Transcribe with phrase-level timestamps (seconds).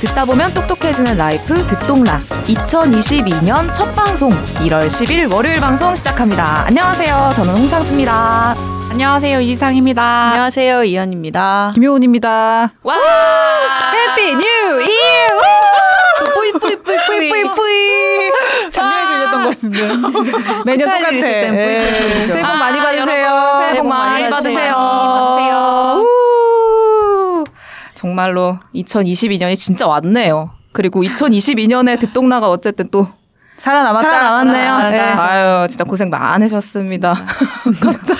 [0.00, 6.64] 듣다 보면 똑똑해지는 라이프 듣똑라 2022년 첫 방송 1월 10일 월요일 방송 시작합니다.
[6.66, 7.32] 안녕하세요.
[7.36, 8.54] 저는 홍상지입니다.
[8.90, 10.02] 안녕하세요 이지상입니다.
[10.02, 11.72] 안녕하세요 이현입니다.
[11.74, 12.72] 김효은입니다.
[12.82, 12.94] 와!
[13.92, 14.42] Happy New
[14.82, 15.40] Year!
[16.34, 18.72] 뿌이 뿌이 뿌이 뿌이 뿌이 뿌이.
[18.72, 19.38] 작년에도
[20.62, 20.62] 같은데.
[20.64, 21.12] 매년 똑같아.
[21.12, 22.12] 예.
[22.14, 22.32] 뿌이죠.
[22.32, 23.26] 새해 복 아, 많이 받으세요.
[23.26, 24.74] 여러분, 새해 복 많이 받으세요.
[25.98, 27.44] 우!
[27.94, 30.50] 정말로 2022년이 진짜 왔네요.
[30.72, 33.08] 그리고 2022년에 듣동나가 어쨌든 또
[33.60, 34.10] 살아남았다.
[34.10, 34.72] 살아남았네요.
[34.72, 34.98] 아, 네.
[35.00, 37.14] 아유 진짜 고생 많으셨습니다.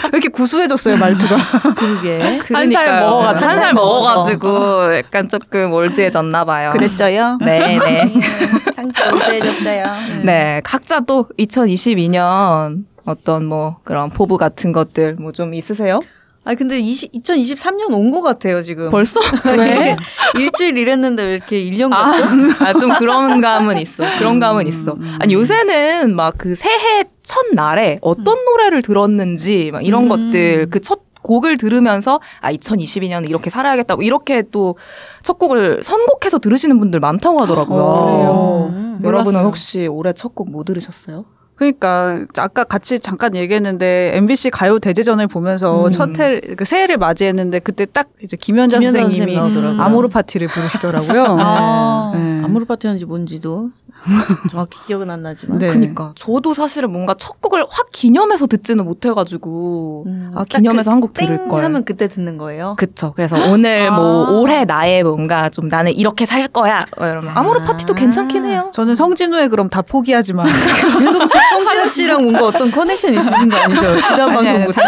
[0.05, 1.37] 왜 이렇게 구수해졌어요 말투가?
[1.77, 2.39] 그러게.
[2.45, 3.01] 그러니까요.
[3.07, 3.27] 먹어가지고.
[3.47, 6.71] 한살 한살 먹어가지고 약간 조금 올드해졌나 봐요.
[6.71, 7.39] 그랬죠요?
[7.41, 8.13] 네 네.
[8.77, 9.85] 상처 오래졌어요.
[10.25, 16.01] 네, 각자 또 2022년 어떤 뭐 그런 포부 같은 것들 뭐 좀 있으세요?
[16.45, 18.91] 아 근데 20, 2023년 온 것 같아요 지금.
[18.91, 19.21] 벌써?
[19.59, 19.97] 왜?
[20.39, 22.25] 일주일 일했는데 왜 이렇게 1년 같죠?
[22.65, 24.05] 아, 좀 그런 감은 있어.
[24.19, 24.97] 그런 감은 있어.
[25.21, 32.19] 아니, 요새는 막 그 새해 첫날에 어떤 노래를 들었는지 막 이런 것들 그첫 곡을 들으면서
[32.41, 34.77] 아 2022년은 이렇게 살아야겠다 뭐 이렇게 또
[35.23, 37.83] 첫 곡을 선곡해서 들으시는 분들 많다고 하더라고요.
[37.83, 38.71] 어, 그래요?
[38.73, 39.01] 음.
[39.05, 39.47] 여러분은 몰랐어요.
[39.47, 41.27] 혹시 올해 첫 곡 뭐 들으셨어요?
[41.61, 45.91] 그러니까 아까 같이 잠깐 얘기했는데 MBC 가요 대제전을 보면서 음.
[45.91, 49.79] 첫 해, 그 새해를 맞이했는데 그때 딱 이제 김연자 선생님이 선생님.
[49.79, 51.37] 아모르 파티를 부르시더라고요.
[51.39, 52.13] 아.
[52.15, 52.43] 네.
[52.43, 53.69] 아무르 파티였는지 뭔지도
[54.51, 55.59] 정확히 기억은 안 나지만.
[55.59, 55.69] 네.
[55.69, 61.27] 그니까 저도 사실은 뭔가 첫 곡을 확 기념해서 듣지는 못해가지고 음, 아딱 기념해서 그 한곡땡
[61.27, 61.65] 들을 걸.
[61.65, 62.75] 하면 그때 듣는 거예요.
[62.79, 63.13] 그쵸.
[63.15, 64.31] 그래서 오늘 뭐 아.
[64.31, 66.85] 올해 나의 뭔가 좀 나는 이렇게 살 거야.
[66.99, 68.71] 뭐 이러면 아모르 파티도 괜찮긴 해요.
[68.73, 70.47] 저는 성진우의 그럼 다 포기하지만
[70.91, 74.01] 성진우 씨랑 뭔가 어떤 커넥션 있으신 거 아니죠?
[74.03, 74.81] 지난 방송부터.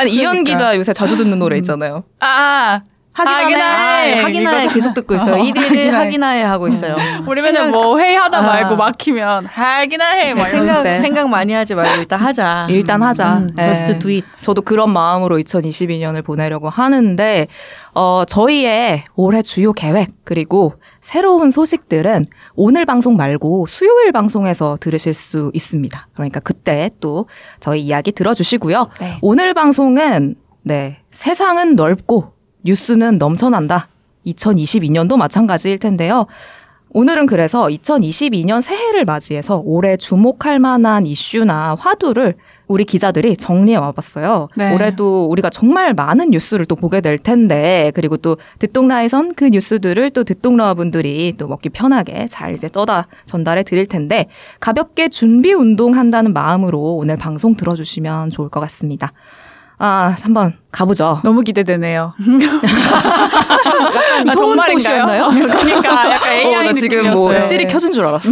[0.00, 0.50] 아니 이현 그러니까.
[0.52, 2.04] 기자 요새 자주 듣는 노래 있잖아요.
[2.20, 2.82] 아
[3.14, 4.20] 하긴 하네.
[4.20, 5.36] 아, 하기나에 계속 듣고 있어요.
[5.36, 5.90] 어, 1위를 하기나에.
[5.90, 6.96] 하기나에 하고 있어요.
[7.26, 8.42] 우리면은 뭐 회의하다 아.
[8.42, 10.34] 말고 막히면 하기나 해.
[10.34, 10.46] 막.
[10.46, 10.96] 생각 때.
[10.96, 12.66] 생각 많이 하지 말고 일단 하자.
[12.70, 13.36] 일단 하자.
[13.38, 13.62] 음, 예.
[13.62, 14.26] just do it.
[14.40, 17.46] 저도 그런 마음으로 2022년을 보내려고 하는데
[17.94, 22.26] 어 저희의 올해 주요 계획 그리고 새로운 소식들은
[22.56, 26.08] 오늘 방송 말고 수요일 방송에서 들으실 수 있습니다.
[26.14, 27.28] 그러니까 그때 또
[27.60, 28.88] 저희 이야기 들어주시고요.
[29.00, 29.18] 네.
[29.22, 32.33] 오늘 방송은 네 세상은 넓고
[32.64, 33.88] 뉴스는 넘쳐난다.
[34.26, 36.26] 2022년도 마찬가지일 텐데요.
[36.96, 42.36] 오늘은 그래서 2022년 새해를 맞이해서 올해 주목할 만한 이슈나 화두를
[42.68, 44.48] 우리 기자들이 정리해 와봤어요.
[44.56, 44.72] 네.
[44.72, 50.22] 올해도 우리가 정말 많은 뉴스를 또 보게 될 텐데, 그리고 또 듣동라에선 그 뉴스들을 또
[50.22, 54.26] 듣동라 분들이 또 먹기 편하게 잘 이제 떠다 전달해 드릴 텐데,
[54.60, 59.12] 가볍게 준비 운동 한다는 마음으로 오늘 방송 들어주시면 좋을 것 같습니다.
[59.78, 61.20] 아, 한번 가보죠.
[61.22, 62.14] 너무 기대되네요.
[64.26, 65.28] 아, 정말인가요?
[65.30, 67.40] 그러니까 약간 어, AI 나 지금 뭐 느낌이었어요.
[67.40, 68.30] 실이 켜진 줄 알았어.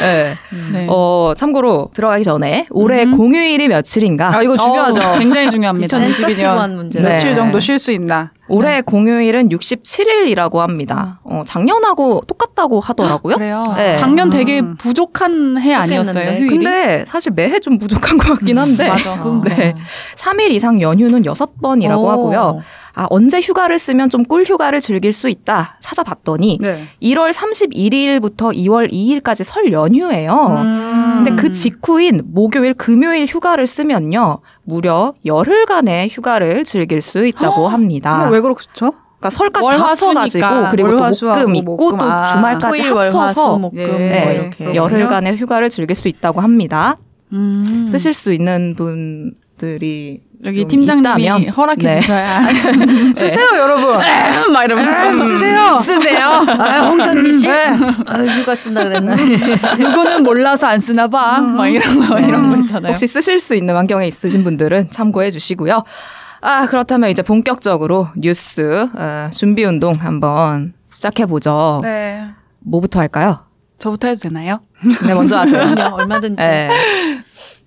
[0.00, 0.34] 네.
[0.72, 0.86] 네.
[0.90, 3.16] 어, 참고로 들어가기 전에 올해 음.
[3.16, 4.36] 공휴일이 며칠인가?
[4.36, 5.00] 아 이거 중요하죠.
[5.00, 5.96] 어, 굉장히 중요합니다.
[5.96, 7.08] 2022년 센서티브한 문제라.
[7.08, 7.14] 네.
[7.14, 8.32] 며칠 정도 쉴 수 있나?
[8.48, 11.20] 올해 공휴일은 67일이라고 합니다.
[11.24, 13.36] 어, 작년하고 똑같다고 하더라고요.
[13.36, 13.72] 그래요.
[13.76, 13.94] 네.
[13.94, 14.76] 작년 되게 음.
[14.76, 16.32] 부족한 해 아니었어요?
[16.32, 16.48] 휴일이?
[16.48, 18.88] 근데 사실 매해 좀 부족한 것 같긴 한데.
[18.88, 19.16] 맞아.
[19.16, 19.54] 그건 네.
[19.54, 19.74] 그래요.
[20.16, 22.10] 3일 이상 연휴는 6 번이라고 오.
[22.10, 22.60] 하고요.
[22.94, 26.84] 아, 언제 휴가를 쓰면 좀 꿀 휴가를 즐길 수 있다 찾아봤더니 네.
[27.02, 30.56] 1월 31일부터 2월 2일까지 설 연휴예요.
[30.58, 31.22] 음.
[31.24, 34.40] 근데 그 직후인 목요일, 금요일 휴가를 쓰면요.
[34.64, 38.26] 무려 열흘간의 휴가를 즐길 수 있다고 합니다.
[38.28, 38.92] 어, 왜 그렇죠?
[39.18, 39.88] 그러니까 설까지 월, 다.
[39.88, 41.98] 합쳐가지고 그리고 월, 또 목금 있고 목금.
[41.98, 42.24] 또 아.
[42.24, 43.86] 주말까지 토일, 월, 화수, 합쳐서 목금 예.
[43.86, 44.74] 뭐 네, 이렇게.
[44.74, 46.96] 열흘간의 휴가를 즐길 수 있다고 합니다.
[47.32, 47.86] 음.
[47.88, 52.00] 쓰실 수 있는 분 들이 여기 좀 팀장님이 있다면, 허락해 네.
[52.00, 52.42] 주셔야
[53.14, 53.96] 쓰세요 여러분.
[54.52, 55.80] 막 이러면서 쓰세요.
[55.80, 56.26] 쓰세요.
[56.26, 57.48] 아, 홍정기 씨?
[57.48, 59.14] 아, 휴가 쓴다 그랬나?
[59.78, 61.38] 누구는 몰라서 안 쓰나 봐.
[61.40, 62.90] 막 이런 거 이런 거 있잖아요.
[62.90, 65.84] 혹시 쓰실 수 있는 환경에 있으신 분들은 참고해 주시고요.
[66.40, 71.78] 아, 그렇다면 이제 본격적으로 뉴스 어, 준비 운동 한번 시작해 보죠.
[71.84, 72.26] 네.
[72.58, 73.44] 뭐부터 할까요?
[73.78, 74.58] 저부터 해도 되나요?
[75.06, 75.62] 네, 먼저 하세요.
[75.94, 76.34] 얼마든지.
[76.36, 76.68] 네.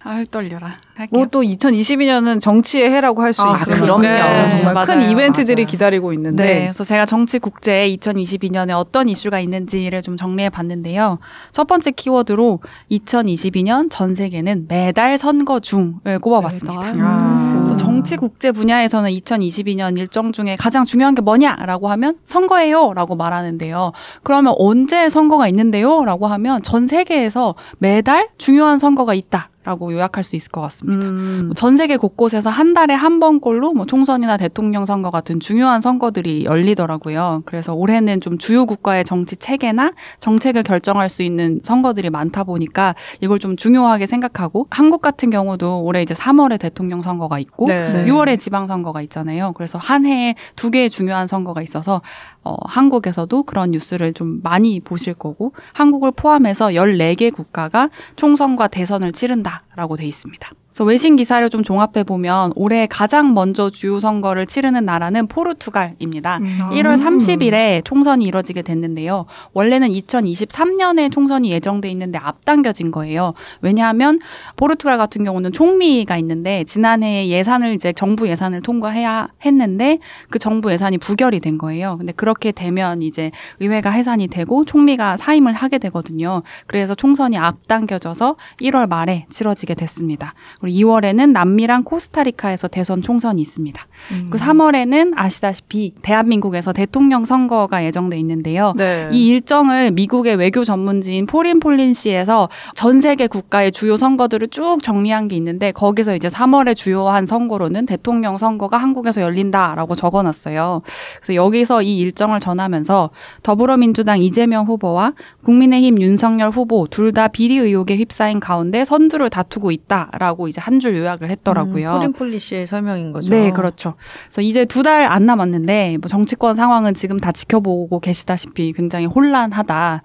[0.07, 0.77] 아 떨려라.
[1.11, 4.01] 뭐 또 2022년은 정치의 해라고 할수 아, 있으니까 그럼요.
[4.03, 5.11] 네, 정말 큰 맞아요.
[5.11, 5.71] 이벤트들이 맞아요.
[5.71, 11.17] 기다리고 네, 있는데 그래서 제가 정치 국제 2022년에 어떤 이슈가 있는지를 좀 정리해 봤는데요.
[11.51, 12.59] 첫 번째 키워드로
[12.91, 16.79] 2022년 전 세계는 매달 선거 중을 꼽아봤습니다.
[17.01, 17.53] 아.
[17.55, 23.91] 그래서 정치 국제 분야에서는 2022년 일정 중에 가장 중요한 게 뭐냐라고 하면 선거예요라고 말하는데요.
[24.23, 29.49] 그러면 언제 선거가 있는데요라고 하면 전 세계에서 매달 중요한 선거가 있다.
[29.65, 31.07] 라고 요약할 수 있을 것 같습니다.
[31.07, 31.45] 음.
[31.47, 37.41] 뭐전 세계 곳곳에서 한 달에 한 번꼴로 뭐 총선이나 대통령 선거 같은 중요한 선거들이 열리더라고요.
[37.45, 43.39] 그래서 올해는 좀 주요 국가의 정치 체계나 정책을 결정할 수 있는 선거들이 많다 보니까 이걸
[43.39, 48.05] 좀 중요하게 생각하고 한국 같은 경우도 올해 이제 3월에 대통령 선거가 있고 네.
[48.05, 49.53] 6월에 지방 선거가 있잖아요.
[49.53, 52.01] 그래서 한 해에 두 개의 중요한 선거가 있어서
[52.45, 59.97] 어, 한국에서도 그런 뉴스를 좀 많이 보실 거고 한국을 포함해서 14개 국가가 총선과 대선을 치른다라고
[59.97, 60.51] 돼 있습니다.
[60.75, 66.39] 그래서 외신 기사를 좀 종합해 보면 올해 가장 먼저 주요 선거를 치르는 나라는 포르투갈입니다.
[66.39, 66.59] 음.
[66.73, 69.25] 1월 30일에 총선이 이뤄지게 됐는데요.
[69.53, 73.33] 원래는 2023년에 총선이 예정돼 있는데 앞당겨진 거예요.
[73.61, 74.19] 왜냐하면
[74.57, 79.99] 포르투갈 같은 경우는 총리가 있는데 지난해 예산을 이제 정부 예산을 통과해야 했는데
[80.29, 81.95] 그 정부 예산이 부결이 된 거예요.
[81.97, 83.31] 근데 그렇게 되면 이제
[83.61, 86.43] 의회가 해산이 되고 총리가 사임을 하게 되거든요.
[86.67, 90.33] 그래서 총선이 앞당겨져서 1월 말에 치러지게 됐습니다.
[90.65, 93.87] 그리고 2월에는 남미랑 코스타리카에서 대선 총선이 있습니다.
[94.29, 98.73] 그 3월에는 아시다시피 대한민국에서 대통령 선거가 예정돼 있는데요.
[98.75, 99.07] 네.
[99.11, 105.35] 이 일정을 미국의 외교 전문지인 Foreign Policy에서 전 세계 국가의 주요 선거들을 쭉 정리한 게
[105.35, 110.81] 있는데 거기서 이제 3월에 주요한 선거로는 대통령 선거가 한국에서 열린다라고 적어놨어요.
[111.17, 113.11] 그래서 여기서 이 일정을 전하면서
[113.43, 115.13] 더불어민주당 이재명 후보와
[115.43, 120.95] 국민의힘 윤석열 후보 둘 다 비리 의혹에 휩싸인 가운데 선두를 다투고 있다라고 이제 한 줄
[120.95, 121.91] 요약을 했더라고요.
[121.93, 123.29] Foreign Policy의 설명인 거죠.
[123.29, 123.95] 네, 그렇죠.
[124.27, 130.03] 그래서 이제 두 달 안 남았는데 뭐 정치권 상황은 지금 다 지켜보고 계시다시피 굉장히 혼란하다라고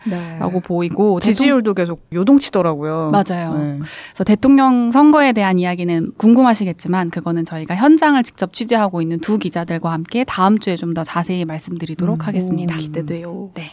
[0.53, 0.61] 네.
[0.65, 3.11] 보이고 지지율도 계속 요동치더라고요.
[3.13, 3.55] 맞아요.
[3.59, 3.79] 네.
[4.11, 10.25] 그래서 대통령 선거에 대한 이야기는 궁금하시겠지만 그거는 저희가 현장을 직접 취재하고 있는 두 기자들과 함께
[10.25, 12.77] 다음 주에 좀 더 자세히 말씀드리도록 음, 하겠습니다.
[12.77, 13.51] 기대돼요.
[13.55, 13.71] 네.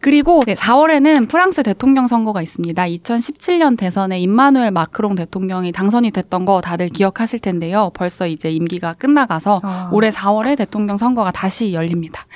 [0.00, 2.82] 그리고 4월에는 프랑스 대통령 선거가 있습니다.
[2.84, 7.90] 2017년 대선에 임마누엘 마크롱 대통령이 당선이 됐던 거 다들 기억하실 텐데요.
[7.94, 9.90] 벌써 이제 임기가 끝나가서 아.
[9.92, 12.26] 올해 4월에 대통령 선거가 다시 열립니다.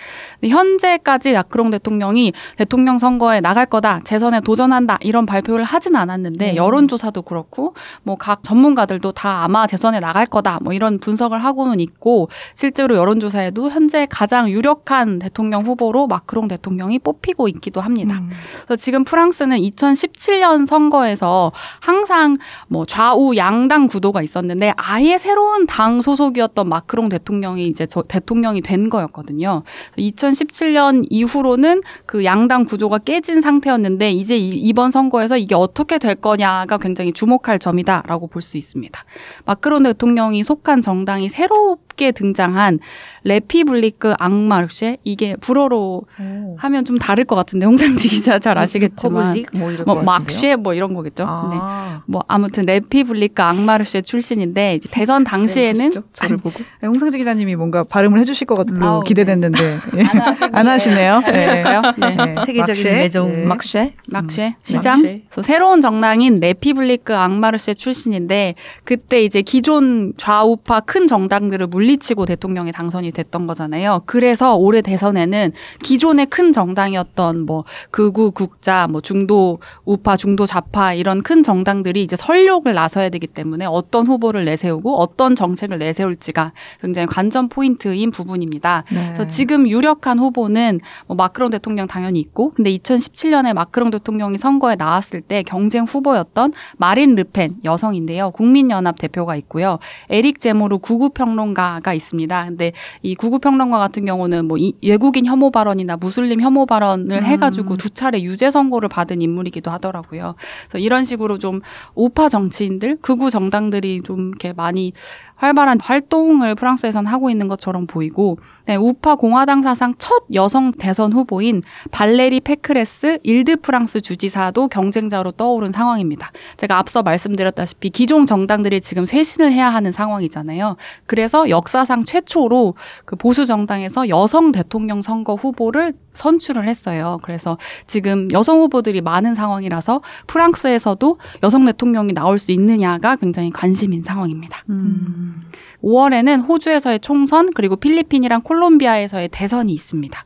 [0.43, 6.57] 현재까지 마크롱 대통령이 대통령 선거에 나갈 거다, 재선에 도전한다 이런 발표를 하진 않았는데 음.
[6.57, 12.29] 여론조사도 그렇고 뭐 각 전문가들도 다 아마 재선에 나갈 거다 뭐 이런 분석을 하고는 있고
[12.55, 18.19] 실제로 여론조사에도 현재 가장 유력한 대통령 후보로 마크롱 대통령이 뽑히고 있기도 합니다.
[18.19, 18.31] 음.
[18.67, 22.37] 그래서 지금 프랑스는 2017년 선거에서 항상
[22.69, 28.91] 뭐 좌우 양당 구도가 있었는데 아예 새로운 당 소속이었던 마크롱 대통령이 이제 저 대통령이 된
[28.91, 29.63] 거였거든요.
[29.99, 36.79] 2017년 이후로는 그 양당 구조가 깨진 상태였는데 이제 이- 이번 선거에서 이게 어떻게 될 거냐가
[36.79, 39.05] 굉장히 주목할 점이다라고 볼 수 있습니다.
[39.45, 41.47] 마크롱 대통령이 속한 정당이 새
[41.93, 42.81] 롭게 등장한
[43.25, 46.57] 레피블리크 앙마르쉐 이게 불어로 오.
[46.59, 50.03] 하면 좀 다를 것 같은데 홍상지 기자 잘 아시겠지만 République 뭐 뭐?
[50.03, 51.25] Marche 뭐 이런 거겠죠.
[51.25, 51.59] 네.
[51.61, 52.03] 아.
[52.07, 56.03] 뭐 아무튼 레피블리크 앙마르쉐 출신인데 이제 대선 당시에는 해주시죠?
[56.13, 60.05] 저를 보고 네, 홍상지 기자님이 뭔가 발음을 해주실 것 같고 아우, 기대됐는데 예.
[60.53, 61.21] 안 하시네요.
[61.27, 61.47] 네.
[61.47, 61.83] 할까요?
[61.99, 62.17] 네.
[62.17, 62.35] 네.
[62.45, 62.85] 세계적인?
[62.85, 63.33] maison.
[63.33, 63.45] 네.
[63.45, 63.95] marché?
[64.09, 65.01] marché 시장.
[65.03, 65.23] marché.
[65.31, 68.55] 그래서 새로운 정당인 레피블리크 앙마르쉐 출신인데
[68.85, 74.03] 그때 이제 기존 좌우파 큰 정당들을 물리 치고 대통령이 당선이 됐던 거잖아요.
[74.07, 75.53] 그래서 올해 대선에는
[75.83, 82.17] 기존의 큰 정당이었던 뭐 극우 극좌, 뭐 중도 우파, 중도 좌파 이런 큰 정당들이 이제
[82.17, 88.85] 설욕을 나서야 되기 때문에 어떤 후보를 내세우고 어떤 정책을 내세울지가 굉장히 관전 포인트인 부분입니다.
[88.93, 89.05] 네.
[89.07, 95.21] 그래서 지금 유력한 후보는 뭐 마크롱 대통령 당연히 있고, 근데 2017년에 마크롱 대통령이 선거에 나왔을
[95.21, 98.31] 때 경쟁 후보였던 마린 르펜 여성인데요.
[98.33, 99.79] 국민연합 대표가 있고요.
[100.09, 102.45] 에릭 제모르 극우평론가 가 있습니다.
[102.47, 107.91] 근데 이 극우평론가 같은 경우는 뭐 이- 외국인 혐오 발언이나 무슬림 혐오 발언을 해가지고 두
[107.91, 110.35] 차례 유죄 선고를 받은 인물이기도 하더라고요.
[110.69, 111.61] 그래서 이런 식으로 좀
[111.95, 114.93] 우파 정치인들, 극우 정당들이 좀 이렇게 많이
[115.43, 121.63] 활발한 활동을 프랑스에선 하고 있는 것처럼 보이고 네, 우파 공화당 사상 첫 여성 대선 후보인
[121.91, 126.31] 발레리 페크레스 일드 프랑스 주지사도 경쟁자로 떠오른 상황입니다.
[126.59, 130.77] 제가 앞서 말씀드렸다시피 기존 정당들이 지금 쇄신을 해야 하는 상황이잖아요.
[131.07, 137.19] 그래서 역사상 최초로 그 보수 정당에서 여성 대통령 선거 후보를 선출을 했어요.
[137.23, 144.63] 그래서 지금 여성 후보들이 많은 상황이라서 프랑스에서도 여성 대통령이 나올 수 있느냐가 굉장히 관심인 상황입니다.
[144.69, 145.43] 음.
[145.83, 150.25] 5월에는 호주에서의 총선 그리고 필리핀이랑 콜롬비아에서의 대선이 있습니다.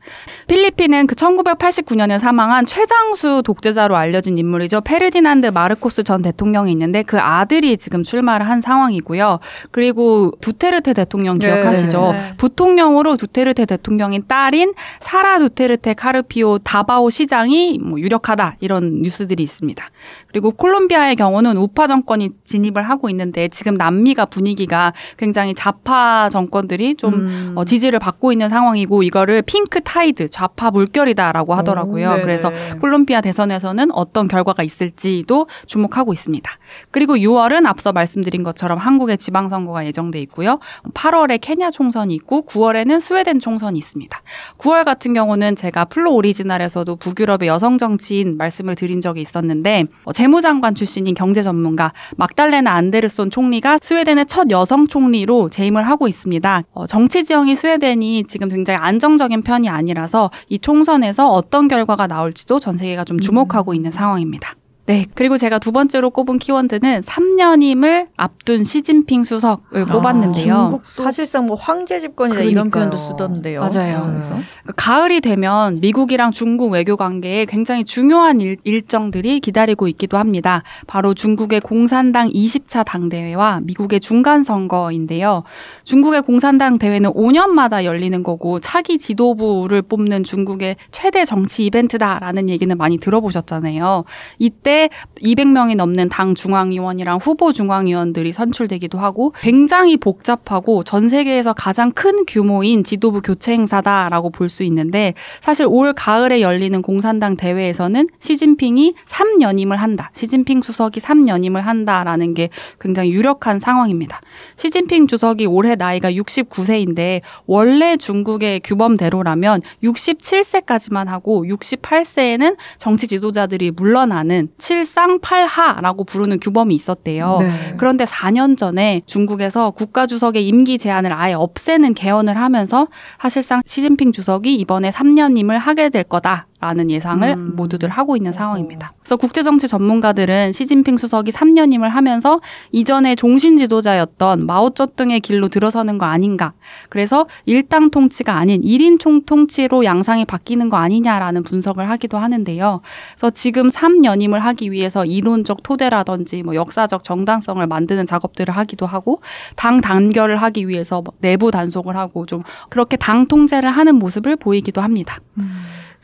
[0.49, 4.83] 필리핀은 그 1989년에 사망한 최장수 독재자로 알려진 인물이죠.
[4.83, 9.41] 페르디난드 마르코스 전 대통령이 있는데 그 아들이 지금 출마를 한 상황이고요.
[9.71, 12.13] 그리고 두테르테 대통령 네, 기억하시죠?
[12.13, 12.37] 네, 네.
[12.37, 19.85] 부통령으로 두테르테 대통령인 딸인 사라 두테르테 카르피오 다바오 시장이 뭐 유력하다 이런 뉴스들이 있습니다.
[20.29, 27.15] 그리고 콜롬비아의 경우는 우파 정권이 진입을 하고 있는데 지금 남미가 분위기가 굉장히 좌파 정권들이 좀
[27.15, 27.53] 음.
[27.57, 32.11] 어, 지지를 받고 있는 상황이고 이거를 pink tide 좌파 물결이다라고 하더라고요.
[32.11, 32.23] 네네.
[32.23, 36.51] 그래서 콜롬비아 대선에서는 어떤 결과가 있을지도 주목하고 있습니다.
[36.91, 40.59] 그리고 6월은 앞서 말씀드린 것처럼 한국의 지방선거가 예정돼 있고요.
[40.95, 44.23] 8월에 케냐 총선이 있고 9월에는 스웨덴 총선이 있습니다.
[44.59, 50.75] 9월 같은 경우는 제가 플로 오리지널에서도 북유럽의 여성 정치인 말씀을 드린 적이 있었는데 어, 재무장관
[50.75, 56.63] 출신인 경제 전문가 막달레나 안데르손 총리가 스웨덴의 첫 여성 총리로 재임을 하고 있습니다.
[56.73, 62.77] 어, 정치 지형이 스웨덴이 지금 굉장히 안정적인 편이 아니라서 이 총선에서 어떤 결과가 나올지도 전
[62.77, 64.55] 세계가 좀 주목하고 있는 상황입니다.
[64.87, 65.05] 네.
[65.15, 70.55] 그리고 제가 두 번째로 꼽은 키워드는 3연임을 앞둔 시진핑 주석을 뽑았는데요.
[70.69, 72.91] 중국 사실상 뭐 황제 집권이다 이런 그러니까요.
[72.91, 73.61] 표현도 쓰던데요.
[73.61, 74.01] 맞아요.
[74.07, 74.29] 그래서.
[74.29, 80.63] 그러니까 가을이 되면 미국이랑 중국 외교 관계에 굉장히 중요한 일, 일정들이 기다리고 있기도 합니다.
[80.87, 85.43] 바로 중국의 공산당 20차 당대회와 미국의 중간 선거인데요.
[85.83, 92.99] 중국의 공산당 대회는 5년마다 열리는 거고 차기 지도부를 뽑는 중국의 최대 정치 이벤트다라는 얘기는 많이
[92.99, 94.05] 들어보셨잖아요.
[94.39, 94.76] 이때
[95.23, 102.85] 200명이 넘는 당 중앙위원이랑 후보 중앙위원들이 선출되기도 하고 굉장히 복잡하고 전 세계에서 가장 큰 규모인
[102.85, 110.11] 지도부 교체 행사다라고 볼 수 있는데 사실 올 가을에 열리는 공산당 대회에서는 시진핑이 3연임을 한다.
[110.15, 114.21] 시진핑 주석이 3연임을 한다라는 게 굉장히 유력한 상황입니다.
[114.57, 126.03] 시진핑 주석이 올해 나이가 69세인데 원래 중국의 규범대로라면 67세까지만 하고 68세에는 정치 지도자들이 물러나는 칠상팔하라고
[126.03, 127.39] 부르는 규범이 있었대요.
[127.41, 127.75] 네.
[127.77, 132.89] 그런데 4년 전에 중국에서 국가 주석의 임기 제한을 아예 없애는 개헌을 하면서
[133.21, 136.49] 사실상 시진핑 주석이 이번에 3년임을 하게 될 거다.
[136.59, 137.53] 라는 예상을 음.
[137.55, 138.95] 모두들 하고 있는 상황입니다.
[139.01, 142.41] 그래서 국제정치 전문가들은 시진핑 수석이 3년임을 하면서
[142.73, 146.55] 이전에 종신 지도자였던 마오쩌둥의 길로 들어서는 거 아닌가.
[146.89, 152.81] 그래서 일당 통치가 아닌 1인 총 통치로 양상이 바뀌는 거 아니냐라는 분석을 하기도 하는데요.
[153.19, 159.21] 그래서 지금 3년임을 하기 위해서 이론적 토대라든지 뭐 역사적 정당성을 만드는 작업들을 하기도 하고
[159.57, 164.81] 당 단결을 하기 위해서 뭐 내부 단속을 하고 좀 그렇게 당 통제를 하는 모습을 보이기도
[164.81, 165.19] 합니다.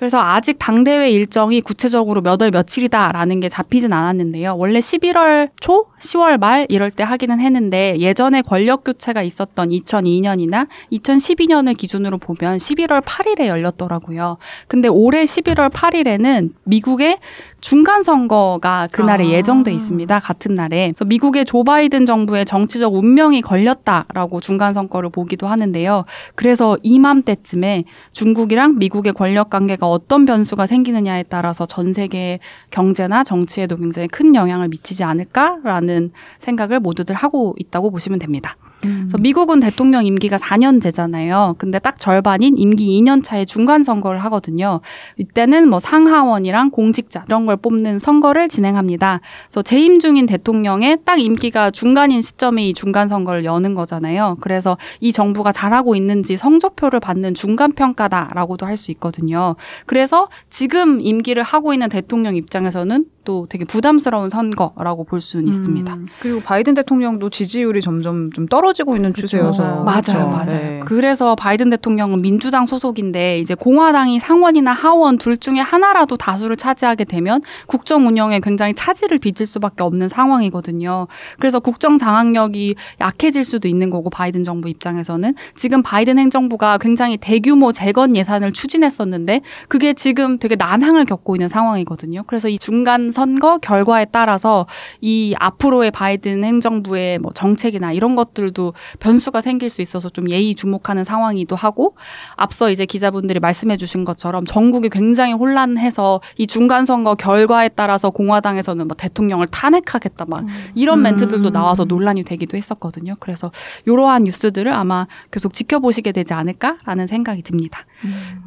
[0.02, 4.56] 그래서 아직 당대회 일정이 구체적으로 몇 월 며칠이다라는 게 잡히진 않았는데요.
[4.56, 11.76] 원래 11월 초, 10월 말 이럴 때 하기는 했는데 예전에 권력 교체가 있었던 2002년이나 2012년을
[11.78, 14.38] 기준으로 보면 11월 8일에 열렸더라고요.
[14.66, 17.18] 근데 올해 11월 8일에는 미국의
[17.62, 19.28] 중간 선거가 그날에 아.
[19.28, 20.18] 예정돼 있습니다.
[20.18, 20.88] 같은 날에.
[20.90, 26.04] 그래서 미국의 조 바이든 정부의 정치적 운명이 걸렸다라고 중간 선거를 보기도 하는데요.
[26.34, 32.40] 그래서 이맘때쯤에 중국이랑 미국의 권력 관계가 어떤 변수가 생기느냐에 따라서 전 세계
[32.70, 38.56] 경제나 정치에도 굉장히 큰 영향을 미치지 않을까라는 생각을 모두들 하고 있다고 보시면 됩니다.
[38.82, 41.56] 그래서 미국은 대통령 임기가 4년제잖아요.
[41.56, 44.80] 근데 딱 절반인 임기 2년 차에 중간 선거를 하거든요.
[45.16, 49.20] 이때는 뭐 상하원이랑 공직자 이런 걸 뽑는 선거를 진행합니다.
[49.46, 54.36] 그래서 재임 중인 대통령의 딱 임기가 중간인 시점에 이 중간 선거를 여는 거잖아요.
[54.40, 59.54] 그래서 이 정부가 잘하고 있는지 성적표를 받는 중간 평가다라고도 할 수 있거든요.
[59.86, 65.94] 그래서 지금 임기를 하고 있는 대통령 입장에서는 또 되게 부담스러운 선거라고 볼 수는 있습니다.
[65.94, 70.12] 음, 그리고 바이든 대통령도 지지율이 점점 좀 떨어지고 있는 추세여서 맞아요, 그렇죠.
[70.28, 70.46] 맞아요.
[70.46, 70.80] 네.
[70.84, 77.40] 그래서 바이든 대통령은 민주당 소속인데 이제 공화당이 상원이나 하원 둘 중에 하나라도 다수를 차지하게 되면
[77.66, 81.06] 국정 운영에 굉장히 차질을 빚을 수밖에 없는 상황이거든요.
[81.38, 87.70] 그래서 국정 장악력이 약해질 수도 있는 거고 바이든 정부 입장에서는 지금 바이든 행정부가 굉장히 대규모
[87.72, 92.24] 재건 예산을 추진했었는데 그게 지금 되게 난항을 겪고 있는 상황이거든요.
[92.26, 94.66] 그래서 이 중간 선거 결과에 따라서
[95.00, 101.04] 이 앞으로의 바이든 행정부의 뭐 정책이나 이런 것들도 변수가 생길 수 있어서 좀 예의 주목하는
[101.04, 101.94] 상황이기도 하고
[102.36, 108.88] 앞서 이제 기자분들이 말씀해 주신 것처럼 전국이 굉장히 혼란해서 이 중간 선거 결과에 따라서 공화당에서는
[108.88, 111.02] 뭐 대통령을 탄핵하겠다 막 이런 음.
[111.02, 113.14] 멘트들도 나와서 논란이 되기도 했었거든요.
[113.20, 113.50] 그래서
[113.86, 117.80] 이러한 뉴스들을 아마 계속 지켜보시게 되지 않을까라는 생각이 듭니다.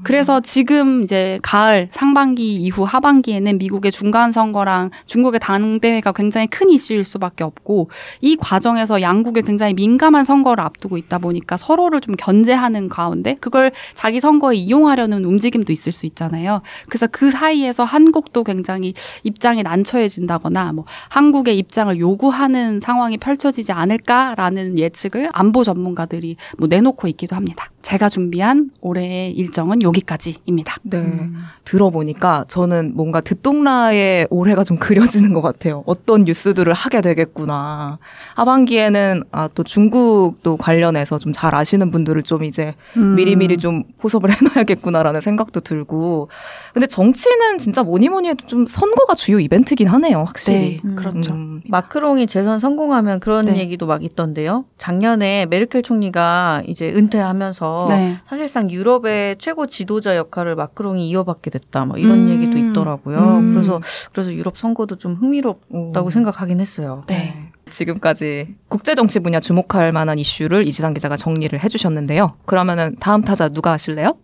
[0.04, 6.48] 그래서 지금 이제 가을 상반기 이후 하반기에는 미국의 중간 선거 선 거랑 중국의 당대회가 굉장히
[6.48, 7.90] 큰 이슈일 수밖에 없고
[8.22, 14.22] 이 과정에서 양국에 굉장히 민감한 선거를 앞두고 있다 보니까 서로를 좀 견제하는 가운데 그걸 자기
[14.22, 16.62] 선거에 이용하려는 움직임도 있을 수 있잖아요.
[16.88, 18.94] 그래서 그 사이에서 한국도 굉장히
[19.24, 27.36] 입장이 난처해진다거나 뭐 한국의 입장을 요구하는 상황이 펼쳐지지 않을까라는 예측을 안보 전문가들이 뭐 내놓고 있기도
[27.36, 27.72] 합니다.
[27.82, 30.78] 제가 준비한 올해의 일정은 여기까지입니다.
[30.84, 31.30] 네.
[31.66, 35.84] 들어보니까 저는 뭔가 듣동라의 올 해가 좀 그려지는 것 같아요.
[35.86, 38.00] 어떤 뉴스들을 하게 되겠구나.
[38.36, 43.16] 하반기에는 아, 또 중국도 관련해서 좀 잘 아시는 분들을 좀 이제 음.
[43.16, 46.30] 미리미리 좀 포섭을 해놔야겠구나라는 생각도 들고.
[46.74, 50.80] 근데 정치는 진짜 뭐니 뭐니 해도 좀 선거가 주요 이벤트긴 하네요, 확실히.
[50.82, 51.34] 네, 그렇죠.
[51.34, 51.62] 음.
[51.68, 53.58] 마크롱이 재선 성공하면 그런 네.
[53.58, 54.64] 얘기도 막 있던데요.
[54.78, 58.18] 작년에 메르켈 총리가 이제 은퇴하면서 네.
[58.30, 61.84] 사실상 유럽의 최고 지도자 역할을 마크롱이 이어받게 됐다.
[61.86, 62.30] 뭐 이런 음.
[62.30, 63.18] 얘기도 있더라고요.
[63.18, 63.54] 음.
[63.54, 63.82] 그래서
[64.14, 66.10] 그래서 유럽 선거도 좀 흥미롭다고 오.
[66.10, 67.04] 생각하긴 했어요.
[67.08, 67.52] 네.
[67.72, 72.36] 지금까지 국제 정치 분야 주목할 만한 이슈를 이지상 기자가 정리를 해주셨는데요.
[72.46, 74.18] 그러면은 다음 타자 누가 하실래요?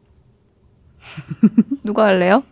[1.84, 2.44] 누가 할래요?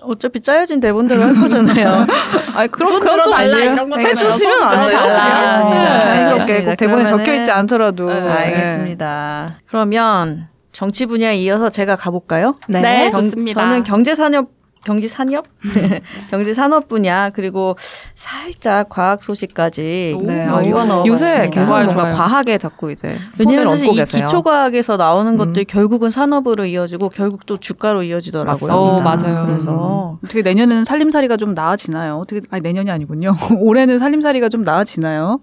[0.00, 2.06] 어차피 짜여진 대본대로 할 거잖아요.
[2.54, 4.98] 아 그럼 손 들어 달라, 이런 거 해주시면 안 돼요?
[4.98, 6.00] 알겠습니다.
[6.00, 6.70] 자연스럽게 알겠습니다.
[6.70, 8.08] 꼭 대본에 그러면은- 적혀 있지 않더라도.
[8.08, 8.28] 네, 네.
[8.30, 9.58] 알겠습니다.
[9.66, 12.58] 그러면 정치 분야에 이어서 제가 가볼까요?
[12.68, 13.60] 네, 경- 좋습니다.
[13.62, 14.48] 저는 경제산업
[14.84, 15.46] 경제 산업
[16.30, 17.76] 경제 산업 분야 그리고
[18.14, 21.48] 살짝 과학 소식까지 네, 어, 아, 집어넣어 요새.
[21.50, 22.12] 계속 뭔가 좋아요.
[22.14, 24.26] 과학에 자꾸 이제 손을 왜냐하면 사실 이 계세요.
[24.26, 25.36] 기초 과학에서 나오는 음.
[25.36, 28.72] 것들이 결국은 산업으로 이어지고 결국 또 주가로 이어지더라고요.
[28.72, 29.46] 어, 맞아요.
[29.46, 32.16] 그래서 어떻게 내년에는 살림살이가 좀 나아지나요?
[32.16, 33.36] 어떻게 아니 내년이 아니군요.
[33.60, 35.40] 올해는 살림살이가 좀 나아지나요?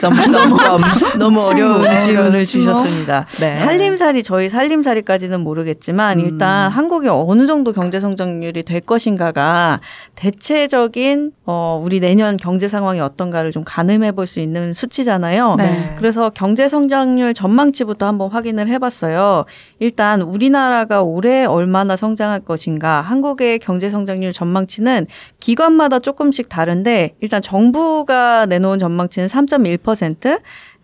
[0.00, 0.80] 점점점
[1.18, 1.98] 너무 어려운.
[1.98, 2.66] 질문을 침묵.
[2.72, 3.26] 주셨습니다.
[3.40, 3.54] 네.
[3.54, 6.24] 살림살이 저희 살림살이까지는 모르겠지만 음.
[6.24, 9.80] 일단 한국이 어느 정도 경제 성장률이 될 것인가가
[10.14, 15.54] 대체적인 어 우리 내년 경제 상황이 어떤가를 좀 가늠해 볼 수 있는 수치잖아요.
[15.56, 15.94] 네.
[15.96, 19.46] 그래서 경제 성장률 전망치부터 한번 확인을 해 봤어요.
[19.78, 23.00] 일단 우리나라가 올해 얼마나 성장할 것인가.
[23.00, 25.06] 한국의 경제 성장률 전망치는
[25.40, 30.38] 기관마다 조금씩 다른데 일단 정부가 내놓은 전망치는 3.1%.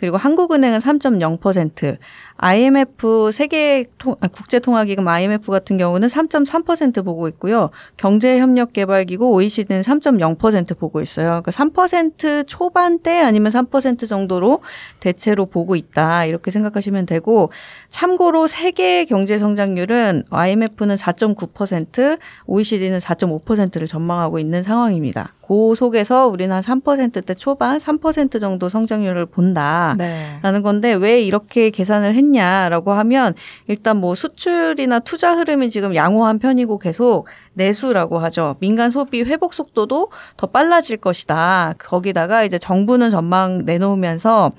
[0.04, 1.96] 그리고 한국은행은 3.0%,
[2.36, 7.70] IMF 세계 통, 아, 국제통화기금 IMF 같은 경우는 3.3% 보고 있고요.
[7.96, 11.40] 경제협력개발기구 OECD는 3.0% 보고 있어요.
[11.42, 14.60] 그러니까 3% 초반대 아니면 3% 정도로
[15.00, 17.50] 대체로 보고 있다 이렇게 생각하시면 되고
[17.88, 25.32] 참고로 세계 경제 성장률은 IMF는 4.9%, OECD는 4.5%를 전망하고 있는 상황입니다.
[25.46, 29.93] 그 속에서 우리는 한 3%대 초반, 3% 정도 성장률을 본다.
[29.96, 30.38] 네.
[30.42, 33.34] 라는 건데 왜 이렇게 계산을 했냐라고 하면
[33.66, 38.56] 일단 뭐 수출이나 투자 흐름이 지금 양호한 편이고 계속 내수라고 하죠.
[38.60, 41.74] 민간 소비 회복 속도도 더 빨라질 것이다.
[41.78, 44.52] 거기다가 이제 정부는 전망 내놓으면서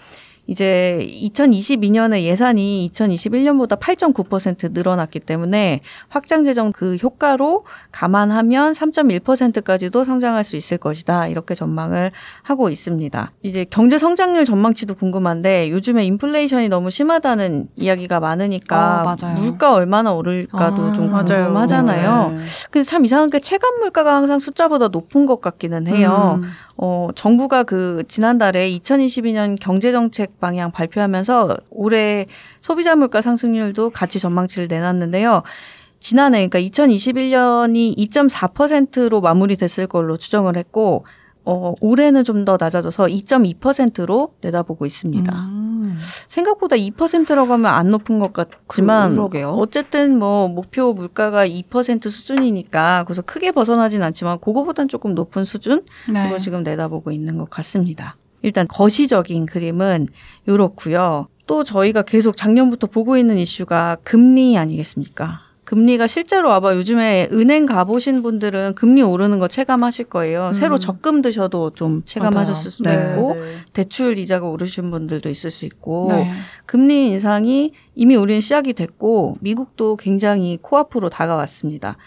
[0.47, 10.55] 이제 2022년에 예산이 2021년보다 8.9% 늘어났기 때문에 확장 재정 그 효과로 감안하면 3.1%까지도 성장할 수
[10.55, 11.27] 있을 것이다.
[11.27, 12.11] 이렇게 전망을
[12.43, 13.31] 하고 있습니다.
[13.43, 19.39] 이제 경제 성장률 전망치도 궁금한데 요즘에 인플레이션이 너무 심하다는 이야기가 많으니까 어, 맞아요.
[19.39, 21.05] 물가 얼마나 오를까도 아, 좀.
[21.15, 22.31] 궁금하잖아요.
[22.37, 22.43] 네.
[22.69, 26.39] 근데 참 이상한 게 체감 물가가 항상 숫자보다 높은 것 같기는 해요.
[26.43, 26.49] 음.
[26.77, 32.25] 어, 정부가 그 지난달에 2022년 경제정책 방향 발표하면서 올해
[32.59, 35.43] 소비자 물가 상승률도 같이 전망치를 내놨는데요.
[35.99, 41.05] 지난해 그러니까 2021년이 2.4%로 마무리됐을 걸로 추정을 했고
[41.45, 45.33] 어, 올해는 좀 더 낮아져서 2.2%로 내다보고 있습니다.
[45.33, 45.97] 음.
[46.27, 49.49] 생각보다 2%라고 하면 안 높은 것 같지만 그러게요.
[49.51, 56.23] 어쨌든 뭐 목표 물가가 2% 수준이니까 그래서 크게 벗어나진 않지만 그거보단 조금 높은 수준 네.
[56.23, 58.17] 그걸 지금 내다보고 있는 것 같습니다.
[58.41, 60.07] 일단 거시적인 그림은
[60.47, 61.27] 요렇고요.
[61.47, 65.41] 또 저희가 계속 작년부터 보고 있는 이슈가 금리 아니겠습니까?
[65.65, 70.53] 금리가 실제로 아마 요즘에 은행 가보신 분들은 금리 오르는 거 체감하실 거예요.
[70.53, 72.95] 새로 적금 드셔도 좀 체감하셨을 수도 네.
[72.95, 73.41] 있고 네.
[73.73, 76.31] 대출 이자가 오르신 분들도 있을 수 있고 네.
[76.67, 81.97] 금리 인상이 이미 우리는 시작이 됐고 미국도 굉장히 코앞으로 다가왔습니다.